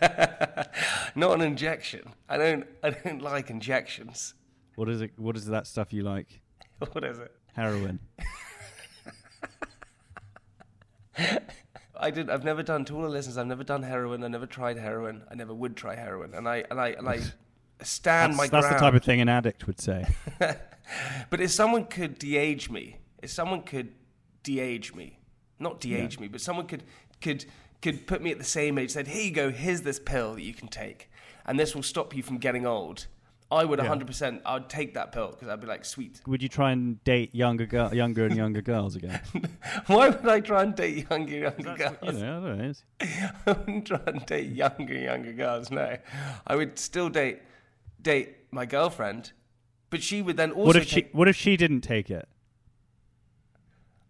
not 1.14 1.34
an 1.34 1.40
injection. 1.42 2.12
I 2.28 2.36
don't. 2.38 2.66
I 2.82 2.90
don't 2.90 3.22
like 3.22 3.50
injections. 3.50 4.34
What 4.76 4.88
is 4.88 5.00
it? 5.00 5.12
What 5.16 5.36
is 5.36 5.46
that 5.46 5.66
stuff 5.66 5.92
you 5.92 6.02
like? 6.02 6.40
What 6.92 7.04
is 7.04 7.20
it? 7.20 7.30
Heroin. 7.54 8.00
I 11.96 12.10
did. 12.10 12.28
I've 12.28 12.42
never 12.42 12.64
done 12.64 12.84
to 12.86 12.96
all 12.96 13.02
the 13.02 13.08
listeners. 13.08 13.38
I've 13.38 13.46
never 13.46 13.62
done 13.62 13.84
heroin. 13.84 14.24
I 14.24 14.28
never 14.28 14.46
tried 14.46 14.78
heroin. 14.78 15.22
I 15.30 15.36
never 15.36 15.54
would 15.54 15.76
try 15.76 15.94
heroin. 15.94 16.34
And 16.34 16.48
I 16.48 16.64
and 16.70 16.80
I 16.80 16.88
and 16.88 17.08
I 17.08 17.20
stand 17.82 18.32
That's, 18.32 18.38
my 18.38 18.48
that's 18.48 18.68
the 18.68 18.80
type 18.80 18.94
of 18.94 19.04
thing 19.04 19.20
an 19.20 19.28
addict 19.28 19.68
would 19.68 19.80
say. 19.80 20.06
But 21.30 21.40
if 21.40 21.50
someone 21.50 21.84
could 21.86 22.18
de-age 22.18 22.68
me, 22.70 22.98
if 23.22 23.30
someone 23.30 23.62
could 23.62 23.92
de-age 24.42 24.94
me, 24.94 25.18
not 25.58 25.80
de-age 25.80 26.18
me, 26.18 26.28
but 26.28 26.40
someone 26.40 26.66
could 26.66 26.82
could 27.20 27.44
could 27.82 28.06
put 28.06 28.22
me 28.22 28.30
at 28.30 28.38
the 28.38 28.44
same 28.44 28.78
age, 28.78 28.92
said, 28.92 29.08
"Here 29.08 29.24
you 29.24 29.30
go. 29.32 29.50
Here's 29.50 29.82
this 29.82 29.98
pill 29.98 30.34
that 30.34 30.42
you 30.42 30.54
can 30.54 30.68
take, 30.68 31.10
and 31.44 31.58
this 31.60 31.74
will 31.74 31.82
stop 31.82 32.16
you 32.16 32.22
from 32.22 32.38
getting 32.38 32.64
old." 32.66 33.06
I 33.50 33.66
would 33.66 33.78
Yeah. 33.78 33.84
100%. 33.84 34.40
I 34.46 34.54
would 34.54 34.70
take 34.70 34.94
that 34.94 35.12
pill 35.12 35.28
because 35.28 35.48
I'd 35.48 35.60
be 35.60 35.66
like, 35.66 35.84
"Sweet." 35.84 36.22
would 36.26 36.42
you 36.42 36.48
try 36.48 36.72
and 36.72 37.04
date 37.04 37.34
younger 37.34 37.66
girl, 37.66 37.94
younger 37.94 38.24
and 38.24 38.34
younger 38.34 38.62
girls 38.62 38.96
again? 38.96 39.20
Why 39.88 40.08
would 40.08 40.26
I 40.26 40.40
try 40.40 40.62
and 40.62 40.74
date 40.74 41.06
younger, 41.10 41.36
younger 41.36 41.74
girls? 41.76 41.96
you 42.02 42.12
know, 42.12 42.38
I 42.38 42.48
don't 42.48 42.58
know. 42.58 42.72
I 43.46 43.52
wouldn't 43.52 43.86
try 43.86 44.00
and 44.06 44.24
date 44.24 44.52
younger, 44.52 44.94
younger 44.94 45.32
girls. 45.34 45.70
No, 45.70 45.98
I 46.46 46.56
would 46.56 46.78
still 46.78 47.10
date 47.10 47.40
date 48.00 48.36
my 48.50 48.64
girlfriend, 48.64 49.32
but 49.90 50.02
she 50.02 50.22
would 50.22 50.38
then 50.38 50.52
also. 50.52 50.68
What 50.68 50.76
if 50.76 50.88
she? 50.88 51.08
What 51.12 51.28
if 51.28 51.36
she 51.36 51.58
didn't 51.58 51.82
take 51.82 52.10
it? 52.10 52.26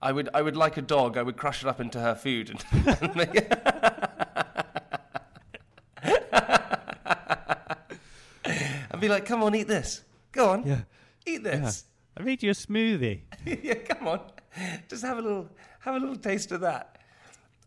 I 0.03 0.11
would. 0.13 0.29
I 0.35 0.43
would 0.43 0.57
like 0.57 0.77
a 0.77 0.83
dog. 0.83 1.17
I 1.17 1.23
would 1.23 1.37
crush 1.37 1.63
it 1.63 1.69
up 1.69 1.81
into 1.81 2.01
her 2.01 2.15
food 2.15 2.51
and. 2.51 2.65
and 3.01 3.17
make- 3.21 3.53
and 8.91 9.01
be 9.01 9.09
like, 9.09 9.25
"Come 9.25 9.43
on, 9.43 9.55
eat 9.55 9.69
this. 9.69 10.03
Go 10.33 10.51
on, 10.51 10.67
Yeah. 10.67 10.81
eat 11.27 11.43
this. 11.45 11.85
I 12.17 12.23
made 12.23 12.43
you 12.43 12.51
a 12.51 12.55
smoothie. 12.55 13.21
Yeah. 13.63 13.75
come 13.75 14.09
on, 14.09 14.21
just 14.89 15.05
have 15.05 15.19
a 15.19 15.23
little, 15.23 15.49
have 15.81 15.95
a 15.95 15.99
little 15.99 16.17
taste 16.17 16.53
of 16.53 16.61
that." 16.63 16.99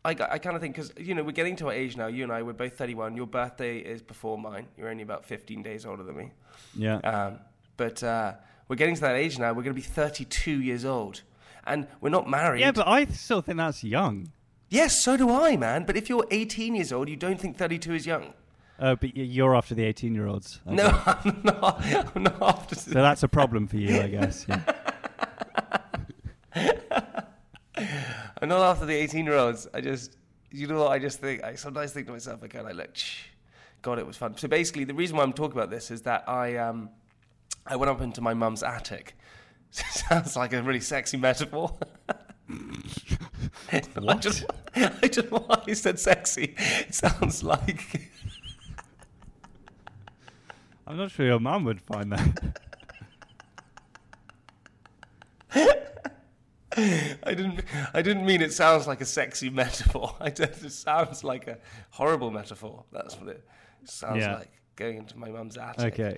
I, 0.04 0.12
I 0.12 0.38
kind 0.38 0.56
of 0.56 0.62
think 0.62 0.75
because 0.75 0.94
you 1.00 1.15
know 1.15 1.24
we're 1.24 1.32
getting 1.32 1.56
to 1.58 1.68
our 1.68 1.74
age 1.74 1.98
now. 1.98 2.06
You 2.08 2.24
and 2.24 2.32
I, 2.32 2.44
we're 2.44 2.54
both 2.54 2.77
thirty-one. 2.77 3.15
Your 3.18 3.25
birthday 3.27 3.80
is 3.80 4.01
before 4.01 4.38
mine. 4.38 4.68
You're 4.77 4.89
only 4.89 5.04
about 5.04 5.25
fifteen 5.25 5.63
days 5.63 5.86
older 5.86 6.04
than 6.04 6.15
me. 6.18 6.32
Yeah. 6.75 6.98
Um, 6.98 7.39
but 7.77 8.04
uh, 8.04 8.34
We're 8.68 8.75
getting 8.77 8.96
to 8.96 9.01
that 9.01 9.15
age 9.15 9.38
now. 9.39 9.50
We're 9.50 9.63
going 9.63 9.75
to 9.75 9.82
be 9.82 9.82
32 9.82 10.62
years 10.62 10.86
old, 10.86 11.24
and 11.65 11.88
we're 12.01 12.10
not 12.10 12.29
married. 12.29 12.62
Yeah, 12.62 12.72
but 12.72 12.88
I 12.88 13.05
still 13.05 13.41
think 13.41 13.57
that's 13.57 13.84
young. 13.84 14.31
yes, 14.69 15.01
so 15.01 15.17
do 15.17 15.29
I, 15.31 15.57
man. 15.57 15.84
But 15.86 15.95
if 15.98 16.10
you're 16.10 16.25
18 16.31 16.75
years 16.75 16.91
old, 16.91 17.10
you 17.10 17.15
don't 17.15 17.39
think 17.39 17.57
32 17.57 17.93
is 17.93 18.05
young. 18.05 18.34
Oh, 18.79 18.95
but 18.95 19.15
you're 19.15 19.55
after 19.55 19.74
the 19.74 19.84
18 19.86 20.13
year 20.13 20.27
olds. 20.27 20.60
No, 20.65 20.88
I'm 21.05 21.41
not. 21.43 21.81
I'm 22.15 22.24
not 22.24 22.41
after. 22.41 22.75
So 22.75 22.89
that's 23.01 23.24
a 23.24 23.27
problem 23.29 23.67
for 23.67 23.77
you, 23.77 24.01
I 24.01 24.07
guess. 24.07 24.45
Yeah. 24.50 24.62
I'm 28.41 28.50
not 28.50 28.62
after 28.62 28.86
the 28.86 28.93
18 28.95 29.25
year 29.25 29.36
olds. 29.36 29.67
I 29.74 29.81
just, 29.81 30.17
you 30.51 30.67
know 30.67 30.79
what? 30.79 30.91
I 30.91 31.00
just 31.00 31.19
think, 31.19 31.43
I 31.43 31.55
sometimes 31.55 31.91
think 31.91 32.07
to 32.07 32.13
myself, 32.13 32.41
I 32.43 32.48
kind 32.48 32.69
of 32.69 32.75
like, 32.75 32.95
Shh. 32.95 33.24
God, 33.81 34.00
it 34.00 34.05
was 34.07 34.17
fun. 34.17 34.36
So 34.38 34.48
basically, 34.48 34.84
the 34.84 34.93
reason 34.93 35.15
why 35.17 35.24
I'm 35.24 35.34
talking 35.34 35.57
about 35.57 35.69
this 35.69 35.91
is 35.91 36.01
that 36.03 36.27
I, 36.27 36.57
um, 36.57 36.89
I 37.67 37.75
went 37.75 37.89
up 37.89 38.01
into 38.01 38.19
my 38.22 38.34
mum's 38.34 38.63
attic. 38.63 39.15
Sounds 39.89 40.36
like 40.36 40.53
a 40.53 40.62
really 40.63 40.79
sexy 40.79 41.17
metaphor. 41.17 41.75
I 43.72 43.79
don't, 43.79 44.46
I 45.01 45.08
don't 45.08 45.32
know 45.32 45.39
why 45.48 45.63
you 45.67 45.75
said 45.75 46.00
sexy. 46.00 46.53
It 46.58 46.94
sounds 46.94 47.44
like. 47.44 48.12
I'm 50.88 50.98
not 50.98 51.10
sure 51.12 51.25
your 51.25 51.39
mum 51.39 51.65
would 51.65 51.82
find 51.82 52.12
that. 52.12 52.60
I 56.77 57.34
didn't. 57.34 57.63
I 57.94 58.01
didn't 58.01 58.25
mean 58.25 58.41
it 58.41 58.53
sounds 58.53 58.86
like 58.86 59.01
a 59.01 59.05
sexy 59.05 59.50
metaphor. 59.50 60.15
I 60.20 60.29
just, 60.29 60.63
it 60.63 60.72
sounds 60.72 61.24
like 61.24 61.48
a 61.48 61.58
horrible 61.91 62.32
metaphor. 62.32 62.84
That's 62.91 63.15
what 63.20 63.29
it 63.29 63.44
sounds 63.86 64.20
Yeah. 64.20 64.36
like. 64.36 64.51
Going 64.75 64.98
into 64.98 65.17
my 65.17 65.29
mum's 65.29 65.58
attic. 65.58 65.94
okay. 65.94 66.17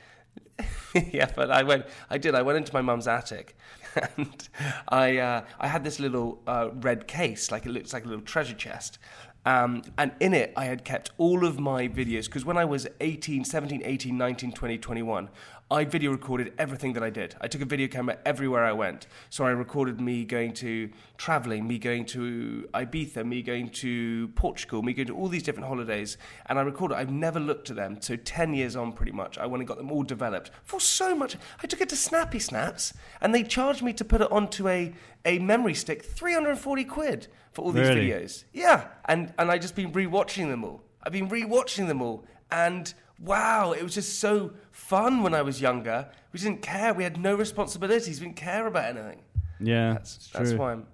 yeah, 1.12 1.30
but 1.36 1.52
I 1.52 1.64
went. 1.64 1.86
I 2.10 2.18
did. 2.18 2.36
I 2.36 2.42
went 2.42 2.58
into 2.58 2.74
my 2.74 2.82
mum's 2.82 3.08
attic, 3.08 3.56
and 4.18 4.50
I 4.88 5.18
uh, 5.18 5.46
I 5.60 5.68
had 5.68 5.84
this 5.84 6.00
little 6.00 6.42
uh, 6.48 6.70
red 6.74 7.08
case, 7.08 7.52
like 7.52 7.66
it 7.66 7.70
looks 7.70 7.94
like 7.94 8.06
a 8.06 8.08
little 8.08 8.24
treasure 8.26 8.56
chest. 8.56 9.00
Um, 9.46 9.84
and 9.98 10.12
in 10.20 10.34
it, 10.34 10.52
I 10.58 10.66
had 10.66 10.84
kept 10.84 11.12
all 11.18 11.46
of 11.46 11.58
my 11.58 11.88
videos 11.88 12.26
because 12.26 12.44
when 12.44 12.58
I 12.58 12.66
was 12.66 12.86
18, 13.00 13.46
17, 13.46 13.82
18, 13.86 14.18
19, 14.18 14.52
20, 14.52 14.78
21, 14.78 15.30
I 15.70 15.84
video 15.84 16.12
recorded 16.12 16.54
everything 16.58 16.94
that 16.94 17.04
I 17.04 17.10
did. 17.10 17.36
I 17.42 17.50
took 17.50 17.62
a 17.62 17.66
video 17.66 17.90
camera 17.90 18.18
everywhere 18.26 18.64
I 18.64 18.72
went. 18.72 19.08
So 19.30 19.46
I 19.46 19.50
recorded 19.50 20.00
me 20.00 20.24
going 20.24 20.54
to 20.54 20.90
traveling, 21.18 21.68
me 21.68 21.78
going 21.78 22.06
to 22.06 22.70
Ibiza, 22.74 23.26
me 23.26 23.42
going 23.42 23.70
to 23.72 24.30
Portugal, 24.30 24.82
me 24.82 24.94
going 24.94 25.08
to 25.08 25.16
all 25.16 25.28
these 25.28 25.44
different 25.44 25.68
holidays. 25.68 26.18
And 26.46 26.58
I 26.58 26.62
recorded, 26.62 26.96
I've 26.96 27.12
never 27.12 27.42
looked 27.42 27.70
at 27.70 27.76
them. 27.76 28.02
So 28.02 28.16
10 28.16 28.54
years 28.54 28.78
on, 28.78 28.94
pretty 28.94 29.12
much, 29.12 29.38
I 29.38 29.46
went 29.46 29.60
and 29.60 29.68
got 29.68 29.78
them 29.78 29.92
all 29.92 30.04
developed 30.04 30.52
for 30.64 30.80
so 30.80 31.14
much. 31.14 31.36
I 31.62 31.68
took 31.68 31.82
it 31.82 31.90
to 31.90 31.98
Snappy 31.98 32.40
Snaps 32.40 32.94
and 33.20 33.36
they 33.36 33.44
charged 33.44 33.82
me 33.84 33.92
to 33.94 34.06
put 34.06 34.22
it 34.22 34.32
onto 34.32 34.70
a, 34.70 34.94
a 35.26 35.40
memory 35.40 35.74
stick, 35.74 36.02
340 36.02 36.86
quid 36.86 37.28
for 37.52 37.66
all 37.66 37.74
these 37.74 37.90
Really? 37.90 38.08
videos. 38.08 38.46
Yeah. 38.54 38.88
And, 39.06 39.34
and 39.38 39.52
I've 39.52 39.62
just 39.62 39.76
been 39.76 39.92
rewatching 39.92 40.48
them 40.48 40.64
all. 40.64 40.82
I've 41.04 41.12
been 41.12 41.28
rewatching 41.28 41.88
them 41.88 42.02
all. 42.02 42.24
And 42.50 42.94
wow, 43.20 43.72
it 43.72 43.84
was 43.84 43.94
just 43.94 44.20
so 44.20 44.52
fun 44.72 45.24
when 45.24 45.34
I 45.34 45.42
was 45.42 45.62
younger. 45.62 46.10
We 46.32 46.40
didn't 46.40 46.62
care. 46.62 46.94
We 46.94 47.04
had 47.04 47.20
no 47.20 47.36
responsibilities. 47.36 48.20
We 48.20 48.28
didn't 48.28 48.38
care 48.38 48.68
about 48.68 48.86
anything. 48.86 49.22
Yeah, 49.60 49.94
That's, 49.94 50.30
that's 50.32 50.54
why 50.54 50.74
I'm 50.74 50.86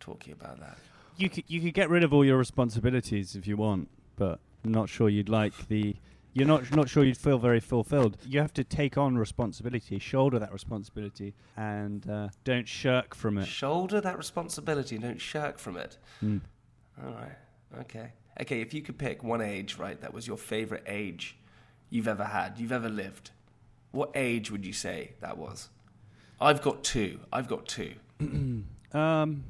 talking 0.00 0.32
about 0.32 0.58
that. 0.60 0.78
You 1.18 1.28
could 1.30 1.44
you 1.48 1.60
could 1.60 1.74
get 1.74 1.90
rid 1.90 2.04
of 2.04 2.12
all 2.12 2.24
your 2.24 2.36
responsibilities 2.36 3.36
if 3.36 3.46
you 3.46 3.56
want, 3.56 3.88
but 4.16 4.38
I'm 4.64 4.72
not 4.72 4.88
sure 4.88 5.08
you'd 5.08 5.28
like 5.28 5.68
the. 5.68 5.96
You're 6.34 6.46
not 6.46 6.70
not 6.74 6.90
sure 6.90 7.02
you'd 7.04 7.16
feel 7.16 7.38
very 7.38 7.60
fulfilled. 7.60 8.18
You 8.26 8.40
have 8.40 8.52
to 8.54 8.64
take 8.64 8.98
on 8.98 9.16
responsibility, 9.16 9.98
shoulder 9.98 10.38
that 10.38 10.52
responsibility, 10.52 11.34
and 11.56 12.08
uh, 12.10 12.28
don't 12.44 12.68
shirk 12.68 13.14
from 13.14 13.38
it. 13.38 13.46
Shoulder 13.46 14.02
that 14.02 14.18
responsibility 14.18 14.96
and 14.96 15.04
don't 15.04 15.20
shirk 15.20 15.58
from 15.58 15.78
it. 15.78 15.96
Mm. 16.22 16.42
All 17.02 17.12
right. 17.12 17.36
Okay. 17.80 18.12
Okay, 18.38 18.60
if 18.60 18.74
you 18.74 18.82
could 18.82 18.98
pick 18.98 19.24
one 19.24 19.40
age, 19.40 19.78
right, 19.78 19.98
that 20.02 20.12
was 20.12 20.26
your 20.26 20.36
favorite 20.36 20.84
age 20.86 21.38
you've 21.90 22.08
ever 22.08 22.24
had, 22.24 22.58
you've 22.58 22.72
ever 22.72 22.88
lived, 22.88 23.30
what 23.92 24.10
age 24.14 24.50
would 24.50 24.64
you 24.66 24.72
say 24.72 25.12
that 25.20 25.38
was? 25.38 25.68
I've 26.40 26.60
got 26.62 26.84
two. 26.84 27.20
I've 27.32 27.48
got 27.48 27.66
two. 27.66 27.94
Um, 28.92 29.44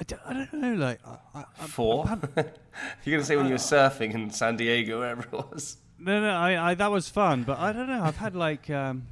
I 0.00 0.02
don't, 0.04 0.20
I 0.26 0.32
don't 0.32 0.52
know. 0.54 0.74
Like, 0.74 1.00
I, 1.06 1.18
I, 1.34 1.44
I- 1.60 1.66
Four? 1.66 2.06
You're 2.36 3.12
going 3.12 3.20
to 3.20 3.24
say 3.24 3.36
when 3.36 3.46
you 3.46 3.52
were 3.52 3.58
surfing 3.58 4.14
in 4.14 4.30
San 4.30 4.56
Diego, 4.56 4.98
wherever 5.00 5.22
it 5.22 5.32
was. 5.32 5.76
no, 5.98 6.20
no, 6.20 6.30
I, 6.30 6.70
I 6.70 6.74
that 6.74 6.90
was 6.90 7.08
fun, 7.08 7.44
but 7.44 7.58
I 7.58 7.72
don't 7.72 7.86
know. 7.86 8.02
I've 8.02 8.16
had 8.16 8.34
like, 8.34 8.68
um, 8.70 9.06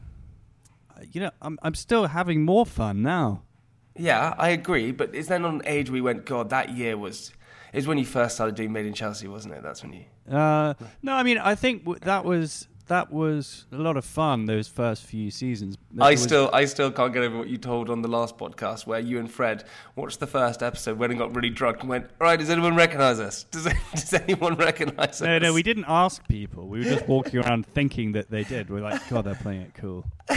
you 1.13 1.21
know, 1.21 1.31
I'm 1.41 1.59
I'm 1.63 1.75
still 1.75 2.07
having 2.09 2.45
more 2.45 2.67
fun 2.67 3.03
now. 3.03 3.43
Yeah, 3.97 4.35
I 4.37 4.49
agree. 4.49 4.91
But 4.91 5.15
is 5.15 5.29
there 5.29 5.39
not 5.39 5.55
an 5.55 5.63
age 5.65 5.91
we 5.91 6.01
went, 6.01 6.25
God, 6.25 6.51
that 6.51 6.71
year 6.71 6.97
was. 6.97 7.31
It 7.75 7.79
was 7.79 7.87
when 7.89 7.99
you 7.99 8.07
first 8.07 8.37
started 8.37 8.55
doing 8.55 8.73
Made 8.73 8.87
in 8.87 8.93
Chelsea, 8.95 9.27
wasn't 9.27 9.55
it? 9.55 9.63
That's 9.65 9.83
when 9.83 9.93
you. 9.95 10.05
Uh, 10.33 10.75
no, 11.03 11.13
I 11.13 11.25
mean, 11.25 11.39
I 11.39 11.57
think 11.57 11.83
w- 11.83 11.99
that 12.05 12.25
was 12.25 12.69
that 12.87 13.11
was 13.13 13.65
a 13.73 13.77
lot 13.79 13.97
of 13.97 14.05
fun. 14.05 14.45
Those 14.45 14.69
first 14.69 15.03
few 15.03 15.31
seasons. 15.31 15.77
That 15.95 16.05
I 16.05 16.11
was- 16.13 16.23
still, 16.23 16.51
I 16.53 16.67
still 16.67 16.93
can't 16.93 17.13
get 17.13 17.25
over 17.25 17.37
what 17.39 17.49
you 17.49 17.57
told 17.59 17.91
on 17.91 18.01
the 18.03 18.09
last 18.09 18.39
podcast, 18.39 18.87
where 18.87 19.01
you 19.01 19.19
and 19.19 19.29
Fred 19.29 19.65
watched 19.97 20.21
the 20.21 20.27
first 20.29 20.63
episode, 20.63 20.99
went 20.99 21.11
and 21.13 21.19
got 21.19 21.35
really 21.35 21.51
drunk, 21.51 21.81
and 21.81 21.89
went, 21.89 22.07
"All 22.21 22.29
right, 22.29 22.39
does 22.39 22.49
anyone 22.49 22.77
recognise 22.77 23.19
us? 23.19 23.43
Does 23.45 23.65
does 23.93 24.15
anyone 24.15 24.55
recognise 24.55 25.09
us?" 25.09 25.21
No, 25.23 25.39
no, 25.41 25.53
we 25.53 25.65
didn't 25.65 25.87
ask 25.89 26.27
people. 26.29 26.69
We 26.69 26.79
were 26.79 26.85
just 26.85 27.09
walking 27.09 27.41
around 27.41 27.67
thinking 27.67 28.13
that 28.13 28.31
they 28.31 28.45
did. 28.45 28.71
We're 28.71 28.83
like, 28.83 29.01
God, 29.09 29.25
they're 29.25 29.35
playing 29.35 29.63
it 29.63 29.75
cool. 29.75 30.05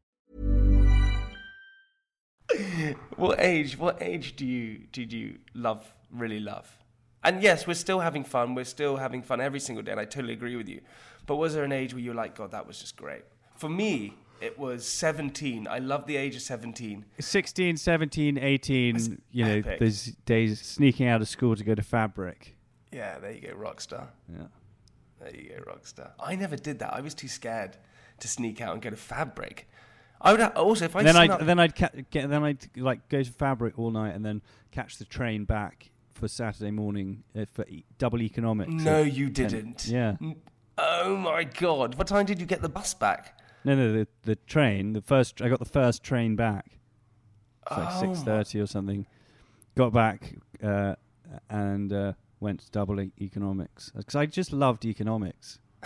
What 3.15 3.39
age? 3.39 3.77
What 3.77 4.01
age 4.01 4.35
do 4.35 4.45
you 4.45 4.79
did 4.91 5.13
you 5.13 5.37
love? 5.53 5.93
Really 6.11 6.39
love? 6.39 6.77
And 7.23 7.41
yes, 7.43 7.67
we're 7.67 7.75
still 7.75 7.99
having 7.99 8.23
fun. 8.23 8.55
We're 8.55 8.65
still 8.65 8.97
having 8.97 9.21
fun 9.21 9.41
every 9.41 9.59
single 9.59 9.83
day, 9.83 9.91
and 9.91 9.99
I 10.01 10.05
totally 10.05 10.33
agree 10.33 10.55
with 10.55 10.67
you. 10.67 10.81
But 11.27 11.35
was 11.35 11.53
there 11.53 11.63
an 11.63 11.71
age 11.71 11.93
where 11.93 12.01
you 12.01 12.09
were 12.09 12.15
like, 12.15 12.35
God, 12.35 12.51
that 12.51 12.65
was 12.65 12.79
just 12.79 12.95
great? 12.95 13.23
For 13.55 13.69
me, 13.69 14.13
It 14.41 14.57
was 14.57 14.87
17. 14.87 15.67
I 15.69 15.77
love 15.77 16.07
the 16.07 16.17
age 16.17 16.35
of 16.35 16.41
17. 16.41 17.05
16, 17.19 17.77
17, 17.77 18.37
18, 18.39 19.21
you 19.31 19.45
know, 19.45 19.51
epic. 19.57 19.79
those 19.79 20.05
days 20.25 20.59
sneaking 20.59 21.07
out 21.07 21.21
of 21.21 21.27
school 21.27 21.55
to 21.55 21.63
go 21.63 21.75
to 21.75 21.83
Fabric. 21.83 22.55
Yeah, 22.91 23.19
there 23.19 23.31
you 23.33 23.41
go, 23.41 23.53
rockstar. 23.53 24.07
Yeah. 24.27 24.47
There 25.19 25.35
you 25.35 25.49
go, 25.49 25.71
rockstar. 25.71 26.09
I 26.19 26.35
never 26.35 26.55
did 26.55 26.79
that. 26.79 26.91
I 26.91 27.01
was 27.01 27.13
too 27.13 27.27
scared 27.27 27.77
to 28.19 28.27
sneak 28.27 28.61
out 28.61 28.73
and 28.73 28.81
go 28.81 28.89
to 28.89 28.95
Fabric. 28.95 29.69
I 30.21 30.31
would 30.33 30.41
also 30.41 30.85
if 30.85 30.95
I 30.95 31.03
then 31.03 31.15
I'd 31.15 31.39
then 31.45 31.59
I'd 31.59 31.75
ca- 31.75 31.89
get 32.09 32.29
then 32.29 32.43
I'd 32.43 32.65
like 32.77 33.09
go 33.09 33.21
to 33.23 33.31
Fabric 33.31 33.77
all 33.79 33.91
night 33.91 34.15
and 34.15 34.25
then 34.25 34.41
catch 34.71 34.97
the 34.97 35.05
train 35.05 35.45
back 35.45 35.91
for 36.13 36.27
Saturday 36.27 36.71
morning 36.71 37.23
uh, 37.35 37.45
for 37.51 37.65
e- 37.67 37.85
double 37.97 38.21
economics. 38.21 38.71
No, 38.71 39.01
you 39.01 39.29
10. 39.29 39.49
didn't. 39.49 39.87
Yeah. 39.87 40.15
N- 40.21 40.35
Oh 40.77 41.15
my 41.15 41.43
god! 41.43 41.95
What 41.95 42.07
time 42.07 42.25
did 42.25 42.39
you 42.39 42.45
get 42.47 42.61
the 42.61 42.69
bus 42.69 42.93
back? 42.93 43.37
No, 43.63 43.75
no, 43.75 43.91
the 43.93 44.07
the 44.23 44.35
train. 44.35 44.93
The 44.93 45.01
first 45.01 45.41
I 45.41 45.49
got 45.49 45.59
the 45.59 45.65
first 45.65 46.01
train 46.01 46.35
back. 46.35 46.79
It's 47.67 47.77
like 47.77 47.89
Oh 47.91 47.99
six 48.13 48.23
thirty 48.23 48.59
or 48.59 48.65
something. 48.65 49.05
Got 49.75 49.93
back 49.93 50.33
uh, 50.63 50.95
and 51.49 51.91
uh, 51.93 52.13
went 52.39 52.61
to 52.61 52.71
double 52.71 52.99
e- 53.01 53.11
economics 53.21 53.91
because 53.95 54.15
I 54.15 54.25
just 54.25 54.51
loved 54.53 54.85
economics. 54.85 55.59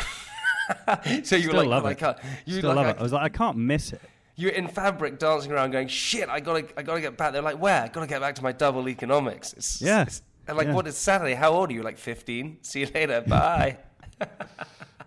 so 1.24 1.36
you 1.36 1.44
Still 1.44 1.48
were 1.54 1.60
like, 1.60 1.68
love 1.68 1.86
I 1.86 1.92
it. 1.92 1.98
can't. 1.98 2.18
You 2.46 2.58
Still 2.60 2.70
like, 2.70 2.76
love 2.78 2.86
I, 2.86 2.90
it. 2.92 2.98
I 3.00 3.04
was 3.04 3.12
like, 3.14 3.24
I 3.24 3.30
can't 3.30 3.58
miss 3.58 3.92
it. 3.92 4.02
You're 4.36 4.52
in 4.52 4.68
fabric, 4.68 5.18
dancing 5.20 5.52
around, 5.52 5.72
going, 5.72 5.88
"Shit! 5.88 6.28
I 6.30 6.40
gotta, 6.40 6.68
I 6.78 6.84
gotta 6.84 7.02
get 7.02 7.16
back." 7.18 7.32
They're 7.34 7.42
like, 7.42 7.60
"Where? 7.60 7.84
I 7.84 7.88
gotta 7.88 8.08
get 8.08 8.20
back 8.22 8.36
to 8.36 8.44
my 8.44 8.52
double 8.52 8.88
economics." 8.90 9.54
It's, 9.54 9.82
Yeah. 9.82 10.02
it's- 10.02 10.22
and 10.48 10.58
like, 10.58 10.68
Yeah. 10.68 10.74
what 10.74 10.86
is 10.88 10.98
Saturday? 10.98 11.34
How 11.34 11.52
old 11.54 11.72
are 11.72 11.74
you? 11.74 11.82
Like 11.84 11.98
15. 11.98 12.58
See 12.62 12.82
you 12.82 12.88
later. 12.94 13.22
Bye. 13.28 13.78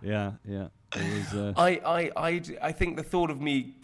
Yeah, 0.01 0.33
yeah. 0.45 0.69
Was. 0.95 1.35
Uh, 1.35 1.53
I, 1.57 1.71
I, 1.85 2.11
I, 2.17 2.43
I 2.63 2.73
think 2.73 2.97
the 2.97 3.03
thought 3.03 3.31
of 3.31 3.41
me 3.41 3.75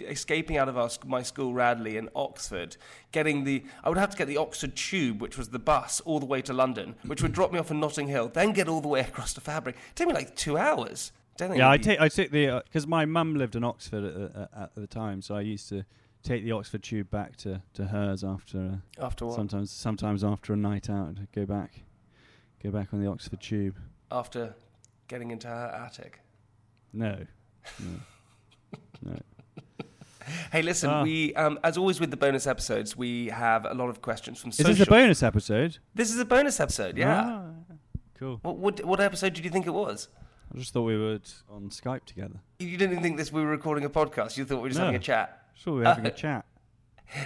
escaping 0.00 0.58
out 0.58 0.68
of 0.68 0.76
our, 0.76 0.90
my 1.06 1.22
school, 1.22 1.54
Radley, 1.54 1.96
in 1.96 2.08
Oxford, 2.14 2.76
getting 3.12 3.44
the, 3.44 3.64
I 3.82 3.88
would 3.88 3.96
have 3.98 4.10
to 4.10 4.16
get 4.16 4.28
the 4.28 4.36
Oxford 4.36 4.76
Tube, 4.76 5.22
which 5.22 5.38
was 5.38 5.48
the 5.48 5.58
bus, 5.58 6.00
all 6.04 6.20
the 6.20 6.26
way 6.26 6.42
to 6.42 6.52
London, 6.52 6.96
which 7.06 7.22
would 7.22 7.32
drop 7.32 7.50
me 7.52 7.58
off 7.58 7.70
in 7.70 7.80
Notting 7.80 8.08
Hill, 8.08 8.28
then 8.28 8.52
get 8.52 8.68
all 8.68 8.80
the 8.82 8.88
way 8.88 9.00
across 9.00 9.32
to 9.34 9.40
Fabric. 9.40 9.74
it 9.76 9.96
Take 9.96 10.08
me 10.08 10.12
like 10.14 10.36
two 10.36 10.58
hours. 10.58 11.12
Yeah, 11.40 11.70
I 11.70 11.76
take 11.78 12.00
I 12.00 12.08
took 12.08 12.30
the 12.30 12.62
because 12.64 12.86
my 12.86 13.04
mum 13.04 13.34
lived 13.34 13.54
in 13.56 13.64
Oxford 13.64 14.04
at, 14.04 14.14
the- 14.14 14.48
at, 14.56 14.74
the 14.74 14.86
time, 14.86 15.22
so 15.22 15.34
I 15.34 15.40
used 15.42 15.68
to 15.70 15.84
take 16.22 16.42
the 16.44 16.52
Oxford 16.52 16.82
Tube 16.82 17.10
back 17.10 17.36
to, 17.36 17.62
to 17.74 17.86
hers 17.86 18.24
after 18.24 18.80
uh, 19.00 19.04
After 19.04 19.26
what? 19.26 19.36
sometimes 19.36 19.70
sometimes 19.70 20.24
after 20.24 20.52
a 20.52 20.56
night 20.56 20.90
out 20.90 21.16
to 21.16 21.28
go 21.34 21.46
back 21.46 21.82
go 22.62 22.70
back 22.70 22.92
on 22.92 23.00
the 23.02 23.08
Oxford 23.08 23.40
Tube. 23.40 23.76
after 24.10 24.54
getting 25.06 25.30
into 25.30 25.46
her 25.48 25.82
attic. 25.86 26.20
No, 26.92 27.18
no, 27.80 28.00
no. 29.12 29.18
Hey, 30.52 30.60
listen, 30.60 30.90
Ah. 30.90 31.02
we, 31.04 31.34
um, 31.36 31.58
as 31.64 31.78
always 31.78 32.00
with 32.00 32.10
the 32.10 32.16
bonus 32.18 32.46
episodes, 32.46 32.94
we 32.94 33.28
have 33.28 33.64
a 33.64 33.72
lot 33.72 33.88
of 33.88 34.02
questions 34.02 34.38
from 34.38 34.50
Is 34.50 34.56
social. 34.58 34.74
this 34.74 34.80
a 34.86 34.90
bonus 34.90 35.22
episode? 35.22 35.78
This 35.94 36.12
is 36.12 36.18
a 36.20 36.24
bonus 36.26 36.60
episode, 36.60 36.98
yeah. 36.98 37.22
Ah, 37.24 37.42
cool. 38.18 38.38
What, 38.42 38.58
what, 38.58 38.84
what 38.84 39.00
episode 39.00 39.32
did 39.32 39.46
you 39.46 39.50
think 39.50 39.66
it 39.66 39.72
was? 39.72 40.08
I 40.54 40.58
just 40.58 40.72
thought 40.72 40.82
we 40.82 40.96
were 40.96 41.18
on 41.50 41.68
Skype 41.70 42.04
together. 42.04 42.40
You 42.58 42.76
didn't 42.76 43.02
think 43.02 43.16
this 43.16 43.30
we 43.32 43.42
were 43.42 43.48
recording 43.50 43.84
a 43.84 43.90
podcast. 43.90 44.36
You 44.36 44.44
thought 44.44 44.56
we 44.56 44.62
were 44.62 44.68
just 44.70 44.80
having 44.80 44.94
a 44.94 44.98
chat. 45.00 45.42
Sure, 45.54 45.74
we 45.74 45.80
were 45.80 45.86
having 45.86 46.06
a 46.06 46.10
chat. 46.24 46.44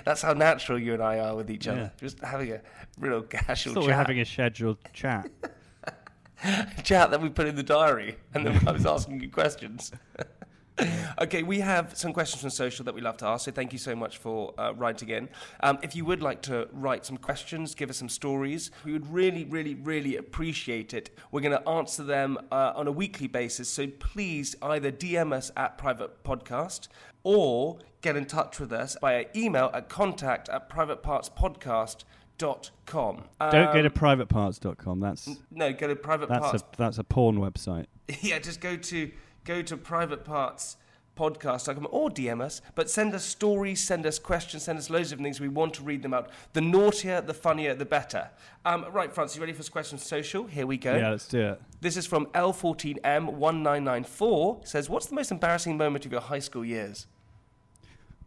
That's 0.05 0.23
how 0.23 0.33
natural 0.33 0.79
you 0.79 0.95
and 0.95 1.03
I 1.03 1.19
are 1.19 1.35
with 1.37 1.51
each 1.51 1.67
Yeah. 1.67 1.73
other. 1.73 1.93
Just 1.99 2.21
having 2.21 2.53
a 2.53 2.61
real 2.99 3.23
casual 3.23 3.75
thought 3.75 3.81
chat. 3.83 3.87
we 3.87 3.93
were 3.93 3.99
having 3.99 4.21
a 4.21 4.25
scheduled 4.25 4.79
chat. 4.93 5.31
chat 6.83 7.11
that 7.11 7.21
we 7.21 7.29
put 7.29 7.47
in 7.47 7.55
the 7.55 7.63
diary, 7.63 8.17
and 8.35 8.47
then 8.47 8.67
I 8.67 8.73
was 8.73 8.87
asking 8.87 9.21
you 9.21 9.31
questions. 9.31 9.93
okay, 11.21 11.43
we 11.43 11.61
have 11.61 11.97
some 11.97 12.13
questions 12.13 12.41
from 12.41 12.51
social 12.51 12.85
that 12.87 12.95
we 12.95 13.01
love 13.03 13.17
to 13.19 13.27
ask, 13.27 13.45
so 13.45 13.51
thank 13.53 13.73
you 13.73 13.79
so 13.79 13.95
much 13.95 14.17
for 14.19 14.55
uh, 14.59 14.73
writing 14.75 15.11
in. 15.11 15.29
Um, 15.61 15.79
if 15.83 15.95
you 15.95 16.05
would 16.07 16.23
like 16.23 16.41
to 16.43 16.69
write 16.73 17.05
some 17.05 17.19
questions, 17.19 17.75
give 17.75 17.91
us 17.91 17.99
some 17.99 18.09
stories, 18.09 18.71
we 18.85 18.93
would 18.93 19.13
really, 19.13 19.45
really, 19.45 19.75
really 19.75 20.17
appreciate 20.17 20.95
it. 20.95 21.11
We're 21.31 21.43
going 21.43 21.59
to 21.61 21.69
answer 21.69 22.03
them 22.03 22.39
uh, 22.51 22.73
on 22.75 22.87
a 22.87 22.93
weekly 22.93 23.27
basis, 23.29 23.69
so 23.69 23.87
please 23.87 24.57
either 24.63 24.91
DM 24.91 25.33
us 25.35 25.51
at 25.57 25.77
Private 25.77 26.25
Podcast 26.25 26.89
or 27.23 27.79
get 28.01 28.17
in 28.17 28.25
touch 28.25 28.59
with 28.59 28.73
us 28.73 28.97
via 29.01 29.27
email 29.37 29.71
at 29.75 29.89
contact 29.89 30.49
at 30.49 30.69
privatepartspodcast.com. 30.71 32.07
Don't 32.39 33.27
go 33.53 33.79
Um, 33.79 33.83
to 33.83 33.91
privateparts.com. 33.91 35.01
That's 35.01 35.29
no, 35.51 35.73
go 35.73 35.87
to 35.89 35.97
private 35.97 36.29
that's 36.29 36.41
parts. 36.41 36.63
a 36.63 36.77
that's 36.77 36.99
a 36.99 37.05
porn 37.05 37.37
website. 37.39 37.87
yeah, 38.21 38.39
just 38.39 38.61
go 38.61 38.77
to 38.77 39.11
go 39.45 39.63
to 39.63 39.77
private 39.77 40.25
parts 40.25 40.77
podcast.com 41.17 41.87
or 41.91 42.09
DM 42.09 42.41
us, 42.41 42.63
but 42.75 42.89
send 42.89 43.15
us 43.15 43.23
stories, 43.23 43.85
send 43.85 44.07
us 44.07 44.19
questions, 44.19 44.63
send 44.63 44.79
us 44.79 44.89
loads 44.89 45.13
of 45.13 45.19
things. 45.19 45.41
We 45.41 45.49
want 45.49 45.75
to 45.75 45.83
read 45.83 46.03
them 46.03 46.15
out. 46.15 46.31
The 46.55 46.63
naughtier, 46.63 47.21
the 47.21 47.35
funnier, 47.35 47.75
the 47.75 47.85
better. 47.85 48.31
Um, 48.65 48.87
right, 48.91 49.13
Francis, 49.13 49.37
you 49.37 49.43
ready 49.43 49.53
for 49.53 49.63
question 49.71 49.99
social? 49.99 50.47
Here 50.47 50.67
we 50.67 50.79
go. 50.79 50.97
Yeah, 50.97 51.11
let's 51.11 51.29
do 51.29 51.41
it. 51.41 51.61
This 51.83 51.99
is 51.99 52.07
from 52.07 52.27
L14M1994. 52.27 54.67
Says, 54.67 54.89
What's 54.89 55.07
the 55.07 55.15
most 55.15 55.31
embarrassing 55.31 55.77
moment 55.77 56.07
of 56.07 56.13
your 56.13 56.23
high 56.23 56.39
school 56.39 56.65
years? 56.65 57.07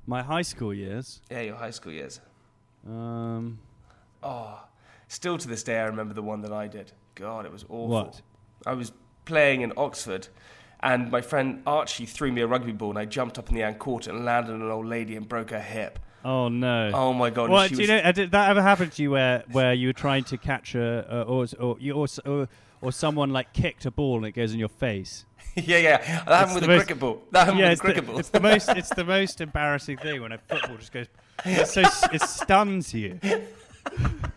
My 0.06 0.22
high 0.22 0.44
school 0.44 0.74
years. 0.74 1.22
Yeah, 1.32 1.42
your 1.42 1.56
high 1.56 1.72
school 1.72 1.92
years. 1.92 2.20
Um, 2.88 3.58
Oh, 4.22 4.60
still 5.08 5.38
to 5.38 5.48
this 5.48 5.64
day, 5.64 5.80
I 5.80 5.86
remember 5.86 6.14
the 6.14 6.24
one 6.24 6.42
that 6.42 6.52
I 6.52 6.68
did. 6.68 6.92
God, 7.16 7.46
it 7.46 7.52
was 7.52 7.64
awful. 7.64 7.88
What? 7.88 8.22
I 8.66 8.74
was 8.74 8.92
playing 9.26 9.62
in 9.62 9.72
Oxford, 9.78 10.28
and 10.86 11.12
my 11.12 11.20
friend 11.20 11.62
Archie 11.68 12.06
threw 12.06 12.32
me 12.32 12.40
a 12.42 12.48
rugby 12.48 12.72
ball, 12.72 12.92
and 12.92 13.00
I 13.00 13.04
jumped 13.06 13.38
up 13.38 13.50
in 13.50 13.56
the 13.56 13.64
end 13.64 13.80
court 13.80 14.08
and 14.08 14.24
landed 14.24 14.54
on 14.54 14.62
an 14.62 14.72
old 14.72 14.86
lady 14.86 15.18
and 15.18 15.28
broke 15.28 15.50
her 15.52 15.60
hip. 15.60 16.00
oh 16.24 16.48
no. 16.48 16.92
Oh 16.94 17.12
my 17.12 17.30
God! 17.30 17.46
and 17.46 17.52
What 17.54 17.72
do 17.72 17.82
you 17.82 17.88
know? 17.88 17.98
uh, 17.98 18.12
Did 18.14 18.32
that 18.32 18.50
ever 18.52 18.62
happen 18.62 18.90
to 18.92 19.02
you 19.04 19.12
where 19.12 19.44
where 19.52 19.74
you 19.74 19.90
were 19.90 19.94
trying 20.08 20.24
to 20.26 20.38
catch 20.38 20.74
a 20.76 21.06
uh, 21.14 21.24
or 21.24 21.46
or 21.60 21.76
you 21.80 21.94
or, 21.94 22.08
or 22.26 22.48
or 22.82 22.92
someone 22.94 23.32
like 23.32 23.52
kicked 23.54 23.86
a 23.86 23.92
ball 23.92 24.18
and 24.18 24.26
it 24.28 24.32
goes 24.32 24.54
in 24.54 24.60
your 24.60 24.70
face? 24.70 25.26
yeah, 25.56 25.78
yeah. 25.78 25.98
That 26.26 26.28
happened 26.28 26.56
with 26.56 26.64
a 26.64 26.68
most- 26.68 26.80
cricket 26.86 27.00
ball. 27.00 27.22
That 27.32 27.40
happened 27.46 27.60
yeah, 27.60 27.66
with 27.66 27.72
it's 27.74 27.82
a 27.82 27.84
cricket 27.84 28.06
the, 28.06 28.12
ball. 28.12 28.20
it's 28.20 28.30
the 28.30 28.40
most 28.40 28.70
it's 28.70 28.90
the 28.90 29.04
most 29.04 29.42
embarrassing 29.42 29.98
thing 29.98 30.22
when 30.22 30.32
a 30.32 30.38
football 30.38 30.78
just 30.78 30.92
goes. 30.92 31.08
It's 31.46 31.74
so 31.74 31.82
it 32.14 32.22
stuns 32.22 32.94
you. 32.94 33.20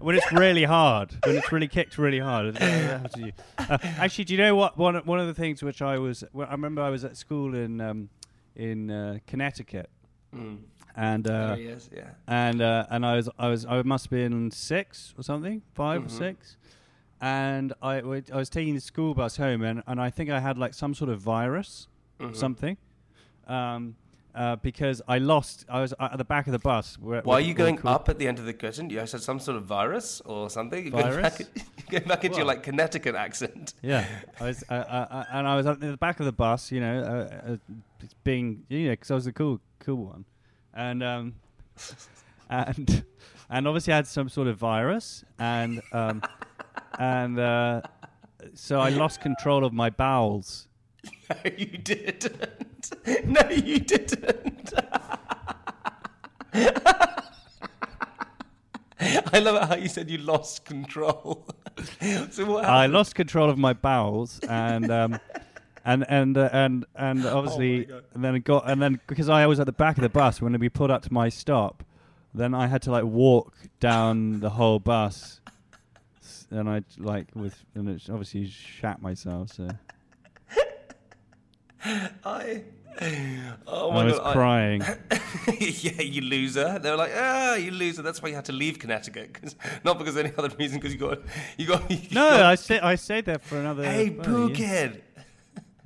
When 0.00 0.16
it's 0.16 0.32
really 0.32 0.64
hard, 0.64 1.14
when 1.24 1.36
it's 1.36 1.52
really 1.52 1.68
kicked 1.68 1.98
really 1.98 2.18
hard. 2.20 2.46
It 2.46 2.60
never 2.60 2.86
happens 2.88 3.14
to 3.14 3.20
you. 3.20 3.32
Uh, 3.58 3.78
actually, 3.98 4.24
do 4.24 4.34
you 4.34 4.38
know 4.38 4.56
what? 4.56 4.76
One 4.78 4.96
one 5.04 5.20
of 5.20 5.26
the 5.26 5.34
things 5.34 5.62
which 5.62 5.82
I 5.82 5.98
was, 5.98 6.24
well, 6.32 6.48
I 6.48 6.52
remember 6.52 6.82
I 6.82 6.88
was 6.90 7.04
at 7.04 7.16
school 7.16 7.54
in 7.54 7.80
um, 7.80 8.08
in 8.56 8.90
uh, 8.90 9.18
Connecticut, 9.26 9.90
Mm. 10.34 10.58
and 10.96 11.28
uh, 11.28 11.56
is, 11.58 11.90
yeah. 11.94 12.10
and 12.28 12.60
uh, 12.62 12.86
and 12.90 13.04
I 13.04 13.16
was 13.16 13.28
I 13.38 13.48
was 13.48 13.66
I 13.66 13.82
must 13.82 14.04
have 14.06 14.10
been 14.10 14.50
six 14.52 15.12
or 15.18 15.22
something, 15.22 15.62
5 15.74 16.02
Mhm. 16.02 16.06
or 16.06 16.08
six, 16.08 16.56
and 17.20 17.72
I 17.82 17.96
I 17.98 18.36
was 18.36 18.48
taking 18.48 18.74
the 18.74 18.80
school 18.80 19.12
bus 19.14 19.36
home, 19.36 19.62
and, 19.62 19.82
and 19.86 20.00
I 20.00 20.08
think 20.10 20.30
I 20.30 20.40
had 20.40 20.56
like 20.56 20.72
some 20.72 20.94
sort 20.94 21.10
of 21.10 21.20
virus, 21.20 21.88
Mhm. 22.20 22.34
something, 22.36 22.76
um, 23.48 23.96
uh, 24.34 24.56
because 24.56 25.02
I 25.08 25.18
lost. 25.18 25.64
I 25.68 25.80
was 25.80 25.92
at 25.98 26.16
the 26.18 26.24
back 26.24 26.46
of 26.46 26.52
the 26.52 26.58
bus. 26.58 26.98
Where, 26.98 27.22
Why 27.22 27.34
are 27.34 27.40
you 27.40 27.54
going 27.54 27.76
cool- 27.76 27.90
up 27.90 28.08
at 28.08 28.18
the 28.18 28.28
end 28.28 28.38
of 28.38 28.44
the 28.44 28.52
curtain? 28.52 28.90
You 28.90 29.04
said 29.06 29.20
some 29.20 29.38
sort 29.40 29.56
of 29.56 29.64
virus 29.64 30.20
or 30.24 30.48
something? 30.50 30.82
You're 30.82 30.92
going 30.92 31.04
Virus? 31.04 31.38
back, 31.38 31.40
you're 31.90 32.00
going 32.00 32.08
back 32.08 32.24
into 32.24 32.38
your 32.38 32.46
like 32.46 32.62
Connecticut 32.62 33.14
accent. 33.14 33.74
Yeah, 33.82 34.06
I 34.40 34.44
was, 34.44 34.64
uh, 34.70 34.74
uh, 34.74 35.06
uh, 35.10 35.24
and 35.32 35.48
I 35.48 35.56
was 35.56 35.66
at 35.66 35.80
the 35.80 35.96
back 35.96 36.20
of 36.20 36.26
the 36.26 36.32
bus, 36.32 36.70
you 36.70 36.80
know, 36.80 37.00
uh, 37.00 37.52
uh, 37.52 37.56
being, 38.24 38.64
you 38.68 38.86
know, 38.86 38.92
because 38.92 39.10
I 39.10 39.14
was 39.14 39.24
the 39.24 39.32
cool, 39.32 39.60
cool 39.80 40.04
one, 40.06 40.24
and 40.74 41.02
um, 41.02 41.34
and 42.50 43.04
and 43.48 43.66
obviously 43.68 43.92
I 43.92 43.96
had 43.96 44.06
some 44.06 44.28
sort 44.28 44.48
of 44.48 44.56
virus, 44.58 45.24
and 45.38 45.82
um, 45.92 46.22
and 46.98 47.38
uh, 47.38 47.82
so 48.54 48.80
I 48.80 48.90
lost 48.90 49.20
control 49.20 49.64
of 49.64 49.72
my 49.72 49.90
bowels. 49.90 50.66
You 51.56 51.78
didn't. 52.80 53.26
No, 53.30 53.48
you 53.50 53.78
didn't. 53.78 54.72
I 59.32 59.38
love 59.38 59.62
it 59.62 59.68
how 59.68 59.76
you 59.76 59.88
said 59.88 60.10
you 60.10 60.18
lost 60.18 60.64
control. 60.64 61.46
so 62.30 62.44
what 62.44 62.64
happened? 62.64 62.66
I 62.66 62.86
lost 62.86 63.14
control 63.14 63.48
of 63.48 63.58
my 63.58 63.72
bowels, 63.72 64.40
and 64.48 64.90
um, 64.90 65.18
and 65.84 66.04
and 66.08 66.36
uh, 66.36 66.50
and 66.52 66.84
and 66.94 67.24
Oh 67.24 67.38
obviously, 67.38 67.88
and 68.14 68.24
then 68.24 68.34
it 68.34 68.44
got, 68.44 68.68
and 68.68 68.82
then 68.82 69.00
because 69.06 69.28
I 69.28 69.46
was 69.46 69.58
at 69.58 69.66
the 69.66 69.72
back 69.72 69.96
of 69.96 70.02
the 70.02 70.10
bus 70.10 70.42
when 70.42 70.58
we 70.58 70.68
pulled 70.68 70.90
up 70.90 71.02
to 71.02 71.12
my 71.12 71.28
stop, 71.28 71.82
then 72.34 72.54
I 72.54 72.66
had 72.66 72.82
to 72.82 72.90
like 72.90 73.04
walk 73.04 73.54
down 73.78 74.40
the 74.40 74.50
whole 74.50 74.78
bus, 74.78 75.40
and 76.50 76.68
I 76.68 76.82
like 76.98 77.28
with, 77.34 77.64
and 77.74 77.88
it 77.88 78.02
obviously 78.10 78.46
shat 78.48 79.00
myself. 79.00 79.54
So 79.54 79.68
I. 82.24 82.62
Oh 83.66 83.92
my 83.92 84.00
I 84.00 84.04
was 84.04 84.18
god! 84.18 84.32
crying. 84.34 84.82
yeah, 85.58 86.02
you 86.02 86.20
loser. 86.22 86.78
They 86.78 86.90
were 86.90 86.96
like, 86.96 87.12
ah, 87.14 87.54
you 87.54 87.70
loser. 87.70 88.02
That's 88.02 88.20
why 88.20 88.28
you 88.30 88.34
had 88.34 88.44
to 88.46 88.52
leave 88.52 88.78
Connecticut, 88.78 89.32
'cause- 89.34 89.56
not 89.84 89.98
because 89.98 90.16
of 90.16 90.26
any 90.26 90.34
other 90.36 90.54
reason. 90.58 90.78
Because 90.80 90.92
you 90.92 90.98
got, 91.00 91.20
you 91.56 91.66
got. 91.66 91.90
You 91.90 91.98
No, 92.12 92.28
got- 92.30 92.42
I 92.42 92.54
stayed. 92.56 92.80
I 92.80 92.94
stayed 92.96 93.24
there 93.24 93.38
for 93.38 93.58
another. 93.58 93.84
Hey, 93.84 94.10
well, 94.10 94.50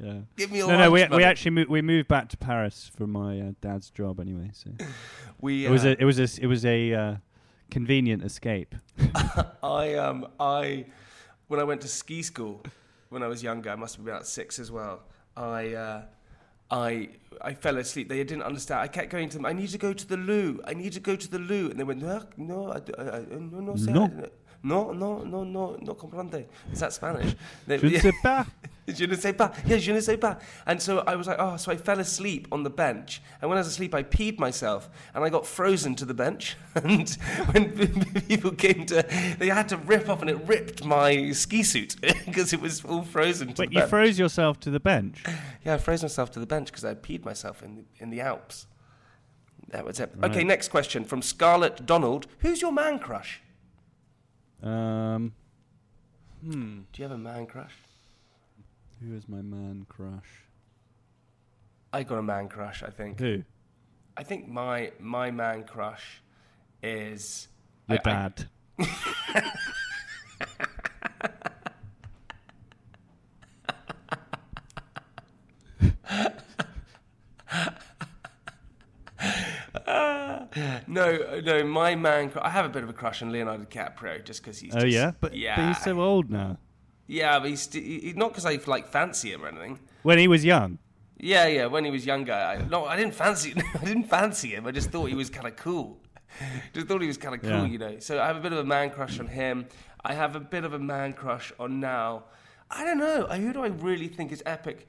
yeah. 0.01 0.21
Give 0.37 0.51
me 0.51 0.59
your 0.59 0.69
no, 0.69 0.79
no. 0.79 0.91
We 0.91 1.07
we 1.09 1.23
actually 1.23 1.53
mo- 1.53 1.67
we 1.69 1.81
moved 1.83 2.09
back 2.09 2.29
to 2.31 2.37
Paris 2.37 2.91
for 2.97 3.07
my 3.07 3.41
uh, 3.41 3.53
dad's 3.61 3.91
job 3.91 4.19
anyway. 4.19 4.51
So 4.53 4.71
We 5.41 5.67
it 5.67 5.71
was 5.71 5.85
uh, 5.85 5.91
a 5.91 5.97
it 6.01 6.05
was 6.05 6.19
a 6.19 6.43
it 6.43 6.47
was 6.47 6.65
a 6.65 6.93
uh, 6.93 7.17
convenient 7.71 8.25
escape. 8.25 8.75
I 9.63 9.95
um 9.95 10.27
I 10.41 10.87
when 11.49 11.61
I 11.61 11.65
went 11.65 11.81
to 11.83 11.89
ski 11.89 12.23
school 12.23 12.63
when 13.11 13.23
I 13.23 13.29
was 13.29 13.43
younger, 13.43 13.71
I 13.71 13.77
must 13.77 13.97
have 13.97 14.05
been 14.05 14.13
about 14.15 14.27
six 14.27 14.59
as 14.59 14.71
well. 14.73 15.03
I 15.37 15.75
uh, 15.75 16.03
I 16.71 17.09
I 17.41 17.55
fell 17.55 17.79
asleep. 17.79 18.09
They 18.09 18.23
didn't 18.25 18.43
understand. 18.43 18.81
I 18.81 18.89
kept 18.89 19.11
going 19.11 19.29
to 19.31 19.37
them. 19.37 19.47
I 19.47 19.53
need 19.53 19.69
to 19.71 19.79
go 19.79 19.93
to 19.93 20.07
the 20.07 20.17
loo. 20.17 20.61
I 20.65 20.75
need 20.75 20.93
to 20.93 21.01
go 21.01 21.17
to 21.17 21.31
the 21.31 21.39
loo, 21.39 21.71
and 21.71 21.79
they 21.79 21.85
went 21.85 22.01
no 22.03 22.23
no 22.37 22.73
I, 22.73 22.81
I, 22.99 23.17
I, 23.17 23.21
no 23.31 23.61
no 23.61 23.73
sé, 23.75 23.93
No. 23.93 24.11
No 24.65 24.93
no 24.93 25.23
no 25.23 25.45
no 25.45 25.77
no 25.81 25.95
comprende. 25.95 26.47
Is 26.73 26.81
that 26.81 26.93
Spanish? 26.93 27.37
They- 27.67 27.79
Je 27.79 27.87
ne 27.89 27.99
sais 28.01 28.13
pas. 28.23 28.47
Je 28.87 29.07
ne 29.07 29.15
sais 29.17 29.33
pas. 29.33 29.51
Yeah, 29.67 29.79
je 29.79 29.93
ne 29.93 30.01
sais 30.01 30.19
pas. 30.19 30.37
And 30.67 30.79
so 30.79 30.99
I 31.07 31.17
was 31.17 31.27
like, 31.27 31.39
oh, 31.41 31.57
so 31.57 31.73
I 31.73 31.77
fell 31.79 32.01
asleep 32.01 32.49
on 32.53 32.65
the 32.65 32.71
bench. 32.71 33.23
And 33.41 33.49
when 33.49 33.57
I 33.57 33.61
was 33.61 33.69
asleep, 33.69 33.95
I 33.95 34.03
peed 34.03 34.39
myself 34.39 34.91
and 35.15 35.25
I 35.25 35.31
got 35.31 35.47
frozen 35.47 35.95
to 35.97 36.05
the 36.05 36.13
bench. 36.13 36.57
And 36.85 37.09
when 37.53 37.73
people 38.29 38.51
came 38.51 38.85
to, 38.87 39.03
they 39.39 39.49
had 39.49 39.71
to 39.71 39.79
rip 39.79 40.11
off 40.11 40.21
and 40.21 40.29
it 40.29 40.37
ripped 40.47 40.85
my 40.85 41.31
ski 41.33 41.63
suit 41.63 41.97
because 42.27 42.53
it 42.53 42.61
was 42.61 42.85
all 42.85 43.05
frozen 43.05 43.55
to 43.55 43.63
Wait, 43.63 43.73
you 43.73 43.79
bench. 43.79 43.89
froze 43.91 44.19
yourself 44.19 44.61
to 44.61 44.71
the 44.71 44.81
bench? 44.81 45.25
Yeah, 45.65 45.75
I 45.75 45.79
froze 45.79 46.03
myself 46.03 46.31
to 46.33 46.41
the 46.41 46.47
bench 46.47 46.67
because 46.67 46.85
I 46.85 46.93
peed 46.95 47.25
myself 47.25 47.63
in 47.63 47.77
the, 47.77 47.85
in 48.01 48.11
the 48.11 48.21
Alps. 48.21 48.67
That 49.71 49.87
was 49.87 49.99
it. 49.99 50.11
Right. 50.17 50.31
Okay, 50.31 50.45
next 50.45 50.69
question 50.69 51.05
from 51.07 51.23
Scarlett 51.23 51.87
Donald. 51.87 52.27
Who's 52.41 52.61
your 52.61 52.73
man 52.73 52.99
crush? 52.99 53.41
Um, 54.65 55.33
hmm. 56.43 56.81
Do 56.93 57.03
you 57.03 57.05
have 57.05 57.13
a 57.13 57.19
man 57.19 57.47
crush? 57.47 57.75
Who 59.01 59.15
is 59.15 59.29
my 59.29 59.43
man 59.43 59.87
crush? 59.89 60.47
I 61.93 62.03
got 62.03 62.19
a 62.19 62.23
man 62.23 62.49
crush, 62.49 62.83
I 62.83 62.91
think. 62.91 63.21
Who? 63.21 63.43
I 64.17 64.23
think 64.23 64.49
my 64.49 64.93
my 64.99 65.31
man 65.31 65.65
crush 65.65 66.23
is 66.83 67.49
Your 67.89 67.99
I- 68.05 68.33
I- 68.79 68.81
dad. 68.85 68.91
No, 80.95 81.09
uh, 81.33 81.41
no, 81.45 81.65
my 81.65 81.95
man. 81.95 82.33
I 82.41 82.51
have 82.51 82.65
a 82.65 82.69
bit 82.69 82.83
of 82.83 82.89
a 82.89 82.93
crush 82.93 83.23
on 83.23 83.31
Leonardo 83.33 83.65
DiCaprio 83.65 84.25
just 84.25 84.43
because 84.43 84.59
he's. 84.59 84.75
oh 84.75 84.81
just, 84.81 84.93
yeah, 84.93 85.13
but, 85.21 85.37
yeah, 85.37 85.57
but 85.57 85.69
he's 85.69 85.83
so 85.83 86.01
old 86.01 86.31
now. 86.31 86.59
yeah, 87.07 87.39
but 87.39 87.49
he's 87.51 87.73
he, 87.73 88.13
not 88.17 88.31
because 88.31 88.47
I 88.47 88.59
like 88.67 88.89
fancy 88.89 89.33
him 89.33 89.45
or 89.45 89.49
anything. 89.49 89.79
When 90.03 90.19
he 90.19 90.29
was 90.29 90.45
young. 90.45 90.79
Yeah, 91.19 91.47
yeah. 91.47 91.67
When 91.67 91.85
he 91.85 91.91
was 91.91 92.05
younger, 92.05 92.33
I, 92.33 92.59
no, 92.69 92.85
I 92.85 92.97
didn't 92.97 93.15
fancy. 93.15 93.55
I 93.81 93.85
didn't 93.85 94.05
fancy 94.05 94.49
him. 94.55 94.67
I 94.67 94.73
just 94.73 94.91
thought 94.91 95.07
he 95.07 95.15
was 95.15 95.31
kind 95.31 95.47
of 95.47 95.57
cool. 95.57 95.99
Just 96.73 96.89
thought 96.89 97.01
he 97.01 97.07
was 97.07 97.17
kind 97.17 97.35
of 97.37 97.43
cool, 97.43 97.51
Yeah. 97.51 97.67
you 97.67 97.79
know. 97.79 97.99
So 98.01 98.21
I 98.21 98.27
have 98.27 98.37
a 98.37 98.41
bit 98.41 98.53
of 98.53 98.59
a 98.59 98.65
man 98.65 98.91
crush 98.91 99.21
on 99.21 99.29
him. 99.29 99.67
I 100.05 100.15
have 100.15 100.35
a 100.35 100.41
bit 100.41 100.65
of 100.65 100.73
a 100.73 100.81
man 100.81 101.13
crush 101.13 101.53
on 101.61 101.79
now. 101.79 102.25
I 102.69 102.83
don't 102.85 102.99
know. 102.99 103.27
Who 103.27 103.53
do 103.53 103.63
I 103.63 103.69
really 103.69 104.09
think 104.09 104.33
is 104.33 104.43
epic? 104.45 104.89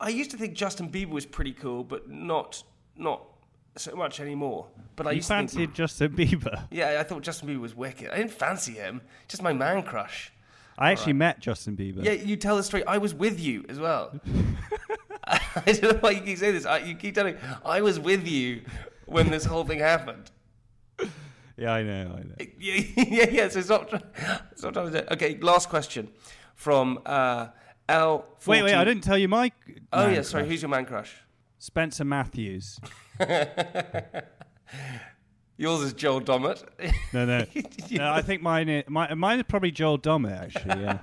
I 0.00 0.08
used 0.08 0.30
to 0.30 0.38
think 0.38 0.54
Justin 0.54 0.88
Bieber 0.90 1.10
was 1.10 1.26
pretty 1.26 1.52
cool, 1.52 1.84
but 1.84 2.08
not 2.08 2.62
not 2.96 3.24
so 3.76 3.94
much 3.94 4.20
anymore. 4.20 4.66
But 4.94 5.06
I 5.06 5.10
you 5.10 5.16
used 5.16 5.28
to 5.28 5.36
think, 5.36 5.50
fancied 5.50 5.74
Justin 5.74 6.12
Bieber. 6.12 6.66
yeah, 6.70 6.98
I 7.00 7.02
thought 7.02 7.22
Justin 7.22 7.48
Bieber 7.48 7.60
was 7.60 7.74
wicked. 7.74 8.10
I 8.10 8.16
didn't 8.16 8.32
fancy 8.32 8.72
him. 8.72 9.02
Just 9.28 9.42
my 9.42 9.52
man 9.52 9.82
crush. 9.82 10.32
I 10.78 10.92
actually 10.92 11.14
met 11.14 11.40
Justin 11.40 11.76
Bieber. 11.76 12.04
Yeah, 12.04 12.12
you 12.12 12.36
tell 12.36 12.56
the 12.56 12.62
story. 12.62 12.84
I 12.86 12.98
was 12.98 13.14
with 13.14 13.40
you 13.40 13.64
as 13.68 13.78
well. 13.78 14.20
I 15.26 15.62
don't 15.66 15.82
know 15.82 15.98
why 16.00 16.10
you 16.10 16.20
keep 16.20 16.38
saying 16.38 16.54
this. 16.54 16.66
I, 16.66 16.78
you 16.78 16.94
keep 16.94 17.14
telling 17.14 17.34
me 17.34 17.40
I 17.64 17.80
was 17.80 17.98
with 17.98 18.28
you 18.28 18.62
when 19.06 19.30
this 19.30 19.44
whole 19.44 19.64
thing 19.64 19.80
happened. 19.80 20.30
Yeah, 21.56 21.72
I 21.72 21.82
know, 21.82 22.16
I 22.16 22.22
know. 22.22 22.50
Yeah, 22.58 22.82
yeah, 22.96 23.28
yeah. 23.30 23.48
So 23.48 23.62
stop, 23.62 23.88
stop 24.54 24.72
trying 24.74 24.92
to 24.92 25.12
Okay, 25.14 25.38
last 25.40 25.68
question 25.68 26.10
from 26.54 27.00
uh, 27.06 27.48
L. 27.88 28.26
Wait, 28.46 28.62
wait, 28.62 28.74
I 28.74 28.84
didn't 28.84 29.02
tell 29.02 29.18
you 29.18 29.28
my. 29.28 29.50
Oh 29.92 30.08
yeah, 30.08 30.22
sorry. 30.22 30.46
Who's 30.46 30.62
your 30.62 30.68
man 30.68 30.84
crush? 30.84 31.14
Spencer 31.58 32.04
Matthews. 32.04 32.78
Yours 35.58 35.82
is 35.82 35.94
Joel 35.94 36.20
Dommett. 36.20 36.64
No, 37.12 37.24
no. 37.24 37.46
no 37.90 38.12
I 38.12 38.20
think 38.20 38.42
mine 38.42 38.68
is, 38.68 38.84
mine, 38.88 39.18
mine 39.18 39.38
is 39.38 39.44
probably 39.48 39.70
Joel 39.70 39.98
Dommett, 39.98 40.38
actually, 40.38 40.82
yeah. 40.82 40.98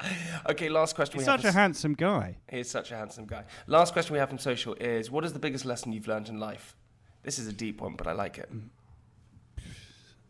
okay, 0.50 0.68
last 0.70 0.94
question. 0.94 1.18
He's 1.18 1.26
such 1.26 1.40
a 1.40 1.48
from- 1.48 1.54
handsome 1.54 1.94
guy. 1.94 2.36
He's 2.48 2.70
such 2.70 2.90
a 2.90 2.96
handsome 2.96 3.26
guy. 3.26 3.44
Last 3.66 3.92
question 3.92 4.14
we 4.14 4.18
have 4.18 4.30
from 4.30 4.38
social 4.38 4.74
is: 4.74 5.10
What 5.10 5.24
is 5.24 5.34
the 5.34 5.38
biggest 5.38 5.66
lesson 5.66 5.92
you've 5.92 6.08
learned 6.08 6.28
in 6.28 6.40
life? 6.40 6.74
This 7.22 7.38
is 7.38 7.46
a 7.46 7.52
deep 7.52 7.82
one, 7.82 7.96
but 7.96 8.06
I 8.06 8.12
like 8.12 8.38
it. 8.38 8.48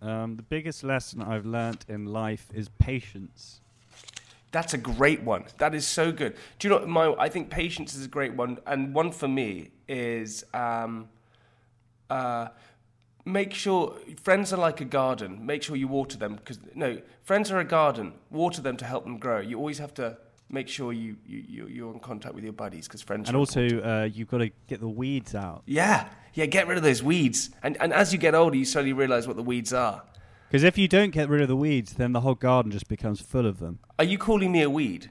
Um, 0.00 0.36
the 0.36 0.42
biggest 0.42 0.82
lesson 0.82 1.22
I've 1.22 1.46
learned 1.46 1.84
in 1.88 2.06
life 2.06 2.48
is 2.54 2.68
patience. 2.68 3.60
That's 4.52 4.72
a 4.74 4.78
great 4.78 5.22
one. 5.22 5.44
That 5.58 5.74
is 5.74 5.86
so 5.86 6.10
good. 6.12 6.34
Do 6.58 6.68
you 6.68 6.74
know, 6.74 6.86
my? 6.86 7.12
I 7.18 7.28
think 7.28 7.50
patience 7.50 7.94
is 7.94 8.04
a 8.04 8.08
great 8.08 8.34
one, 8.34 8.58
and 8.66 8.94
one 8.94 9.12
for 9.12 9.28
me 9.28 9.70
is 9.88 10.44
um, 10.54 11.08
uh, 12.10 12.48
make 13.24 13.52
sure 13.52 13.96
friends 14.22 14.52
are 14.52 14.56
like 14.56 14.80
a 14.80 14.84
garden. 14.86 15.44
Make 15.44 15.62
sure 15.62 15.76
you 15.76 15.88
water 15.88 16.16
them 16.16 16.36
because 16.36 16.58
no, 16.74 16.98
friends 17.22 17.50
are 17.50 17.58
a 17.58 17.64
garden. 17.64 18.14
Water 18.30 18.62
them 18.62 18.76
to 18.78 18.84
help 18.84 19.04
them 19.04 19.18
grow. 19.18 19.40
You 19.40 19.58
always 19.58 19.78
have 19.78 19.92
to 19.94 20.16
make 20.50 20.68
sure 20.68 20.92
you 20.94 21.16
you 21.26 21.44
you- 21.46 21.66
you're 21.68 21.92
in 21.92 22.00
contact 22.00 22.34
with 22.34 22.44
your 22.44 22.54
buddies 22.54 22.86
because 22.88 23.02
friends. 23.02 23.28
And 23.28 23.36
are 23.36 23.40
also, 23.40 23.60
uh, 23.82 24.08
you've 24.10 24.28
got 24.28 24.38
to 24.38 24.50
get 24.66 24.80
the 24.80 24.88
weeds 24.88 25.34
out. 25.34 25.62
yeah, 25.66 26.08
yeah. 26.32 26.46
Get 26.46 26.66
rid 26.68 26.78
of 26.78 26.82
those 26.84 27.02
weeds, 27.02 27.50
and 27.62 27.76
and 27.82 27.92
as 27.92 28.12
you 28.14 28.18
get 28.18 28.34
older, 28.34 28.56
you 28.56 28.64
slowly 28.64 28.94
realize 28.94 29.26
what 29.26 29.36
the 29.36 29.42
weeds 29.42 29.74
are. 29.74 30.02
Because 30.48 30.64
if 30.64 30.78
you 30.78 30.88
don't 30.88 31.10
get 31.10 31.28
rid 31.28 31.42
of 31.42 31.48
the 31.48 31.56
weeds, 31.56 31.92
then 31.94 32.12
the 32.12 32.20
whole 32.20 32.34
garden 32.34 32.72
just 32.72 32.88
becomes 32.88 33.20
full 33.20 33.44
of 33.46 33.58
them. 33.58 33.80
Are 33.98 34.04
you 34.04 34.16
calling 34.16 34.50
me 34.50 34.62
a 34.62 34.70
weed? 34.70 35.10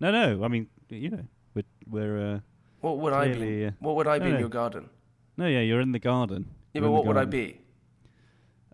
No, 0.00 0.10
no. 0.10 0.42
I 0.44 0.48
mean, 0.48 0.68
you 0.88 1.10
know, 1.10 1.24
we're. 1.54 1.64
we're 1.88 2.34
uh, 2.36 2.40
What 2.80 2.98
would 2.98 3.12
I 3.12 3.28
be? 3.34 3.66
Uh, 3.66 3.70
What 3.80 3.96
would 3.96 4.06
I 4.06 4.18
be 4.18 4.24
no, 4.24 4.28
in 4.30 4.34
no. 4.34 4.40
your 4.40 4.48
garden? 4.48 4.88
no, 5.36 5.46
yeah, 5.46 5.60
you're 5.60 5.80
in 5.80 5.92
the 5.92 5.98
garden. 5.98 6.46
Yeah, 6.72 6.80
You're 6.80 6.88
but 6.88 6.92
what 6.92 7.06
would 7.06 7.16
I 7.18 7.24
be? 7.26 7.60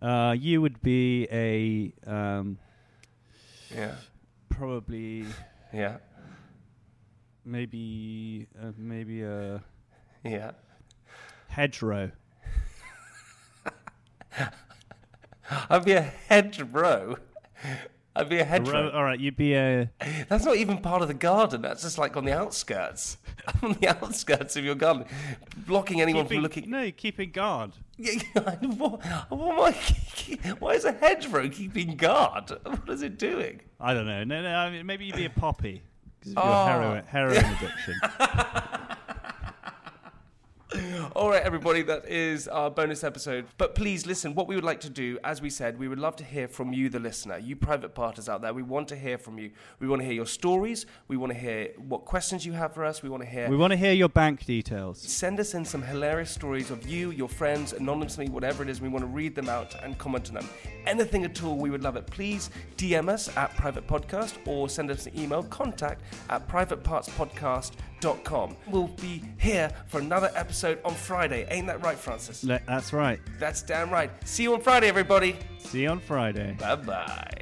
Uh, 0.00 0.36
you 0.38 0.60
would 0.60 0.80
be 0.82 1.26
a 1.30 1.92
um, 2.10 2.58
Yeah, 3.74 3.94
probably 4.48 5.26
yeah, 5.72 5.96
maybe 7.44 8.46
uh, 8.60 8.72
maybe 8.76 9.22
a 9.22 9.62
yeah. 10.24 10.52
hedgerow. 11.48 12.10
I'd 15.70 15.84
be 15.84 15.92
a 15.92 16.02
hedgerow. 16.28 17.16
I'd 18.14 18.28
be 18.28 18.38
a 18.40 18.44
hedgerow. 18.44 18.90
all 18.92 19.04
right, 19.04 19.18
you'd 19.18 19.36
be 19.36 19.54
a 19.54 19.90
That's 20.28 20.44
not 20.44 20.56
even 20.56 20.78
part 20.78 21.00
of 21.02 21.08
the 21.08 21.14
garden. 21.14 21.62
That's 21.62 21.82
just 21.82 21.96
like 21.96 22.16
on 22.16 22.24
the 22.26 22.32
outskirts. 22.36 23.16
on 23.62 23.72
the 23.80 23.88
outskirts 23.88 24.56
of 24.56 24.64
your 24.64 24.74
garden, 24.74 25.06
blocking 25.66 26.00
anyone 26.02 26.24
keeping, 26.24 26.36
from 26.38 26.42
looking. 26.42 26.70
No, 26.70 26.90
keeping 26.90 27.30
guard. 27.32 27.72
Yeah, 27.96 28.20
yeah, 28.36 28.56
what, 28.76 29.02
what 29.30 29.74
am 29.74 29.74
I- 29.74 30.52
why 30.58 30.72
is 30.74 30.84
a 30.84 30.92
hedgerow 30.92 31.48
keeping 31.48 31.96
guard? 31.96 32.50
What 32.64 32.88
is 32.88 33.02
it 33.02 33.18
doing? 33.18 33.60
I 33.80 33.94
don't 33.94 34.06
know. 34.06 34.24
No, 34.24 34.42
no. 34.42 34.54
I 34.54 34.70
mean, 34.70 34.84
maybe 34.86 35.06
you'd 35.06 35.16
be 35.16 35.24
a 35.24 35.30
poppy 35.30 35.82
because 36.20 36.34
of 36.34 36.42
Oh. 36.44 36.48
your 36.48 36.66
heroin, 36.66 37.04
heroin 37.06 37.44
addiction. 37.56 37.94
All 41.14 41.28
right, 41.28 41.42
everybody, 41.42 41.82
that 41.82 42.08
is 42.08 42.48
our 42.48 42.70
bonus 42.70 43.04
episode. 43.04 43.44
But 43.58 43.74
please 43.74 44.06
listen, 44.06 44.34
what 44.34 44.48
we 44.48 44.54
would 44.54 44.64
like 44.64 44.80
to 44.80 44.88
do, 44.88 45.18
as 45.22 45.42
we 45.42 45.50
said, 45.50 45.78
we 45.78 45.86
would 45.86 45.98
love 45.98 46.16
to 46.16 46.24
hear 46.24 46.48
from 46.48 46.72
you, 46.72 46.88
the 46.88 47.00
listener, 47.00 47.36
you 47.36 47.54
private 47.54 47.94
partners 47.94 48.30
out 48.30 48.40
there. 48.40 48.54
We 48.54 48.62
want 48.62 48.88
to 48.88 48.96
hear 48.96 49.18
from 49.18 49.38
you. 49.38 49.50
We 49.78 49.88
want 49.88 50.00
to 50.00 50.06
hear 50.06 50.14
your 50.14 50.24
stories. 50.24 50.86
We 51.08 51.18
want 51.18 51.30
to 51.34 51.38
hear 51.38 51.72
what 51.76 52.06
questions 52.06 52.46
you 52.46 52.54
have 52.54 52.72
for 52.72 52.82
us. 52.82 53.02
We 53.02 53.10
want 53.10 53.22
to 53.24 53.28
hear. 53.28 53.50
we 53.50 53.58
want 53.58 53.72
to 53.72 53.76
hear 53.76 53.92
your 53.92 54.08
bank 54.08 54.46
details. 54.46 55.02
Send 55.02 55.38
us 55.38 55.52
in 55.52 55.66
some 55.66 55.82
hilarious 55.82 56.30
stories 56.30 56.70
of 56.70 56.88
you, 56.88 57.10
your 57.10 57.28
friends, 57.28 57.74
anonymously, 57.74 58.30
whatever 58.30 58.62
it 58.62 58.70
is. 58.70 58.80
We 58.80 58.88
want 58.88 59.02
to 59.02 59.06
read 59.08 59.34
them 59.34 59.50
out 59.50 59.74
and 59.82 59.98
comment 59.98 60.30
on 60.30 60.36
them. 60.36 60.48
Anything 60.86 61.24
at 61.26 61.42
all, 61.44 61.58
we 61.58 61.68
would 61.68 61.82
love 61.82 61.96
it. 61.96 62.06
Please 62.06 62.48
DM 62.78 63.10
us 63.10 63.28
at 63.36 63.54
Private 63.54 63.86
Podcast 63.86 64.38
or 64.46 64.66
send 64.66 64.90
us 64.90 65.04
an 65.06 65.18
email 65.18 65.42
contact 65.42 66.00
at 66.30 66.48
privatepartspodcast.com. 66.48 67.91
We'll 68.68 68.88
be 68.88 69.22
here 69.38 69.70
for 69.86 70.00
another 70.00 70.30
episode 70.34 70.78
on 70.84 70.94
Friday. 70.94 71.46
Ain't 71.50 71.66
that 71.68 71.82
right, 71.82 71.98
Francis? 71.98 72.42
That's 72.66 72.92
right. 72.92 73.20
That's 73.38 73.62
damn 73.62 73.90
right. 73.90 74.10
See 74.26 74.42
you 74.42 74.54
on 74.54 74.60
Friday, 74.60 74.88
everybody. 74.88 75.36
See 75.58 75.82
you 75.82 75.88
on 75.90 76.00
Friday. 76.00 76.56
Bye 76.58 76.76
bye. 76.76 77.41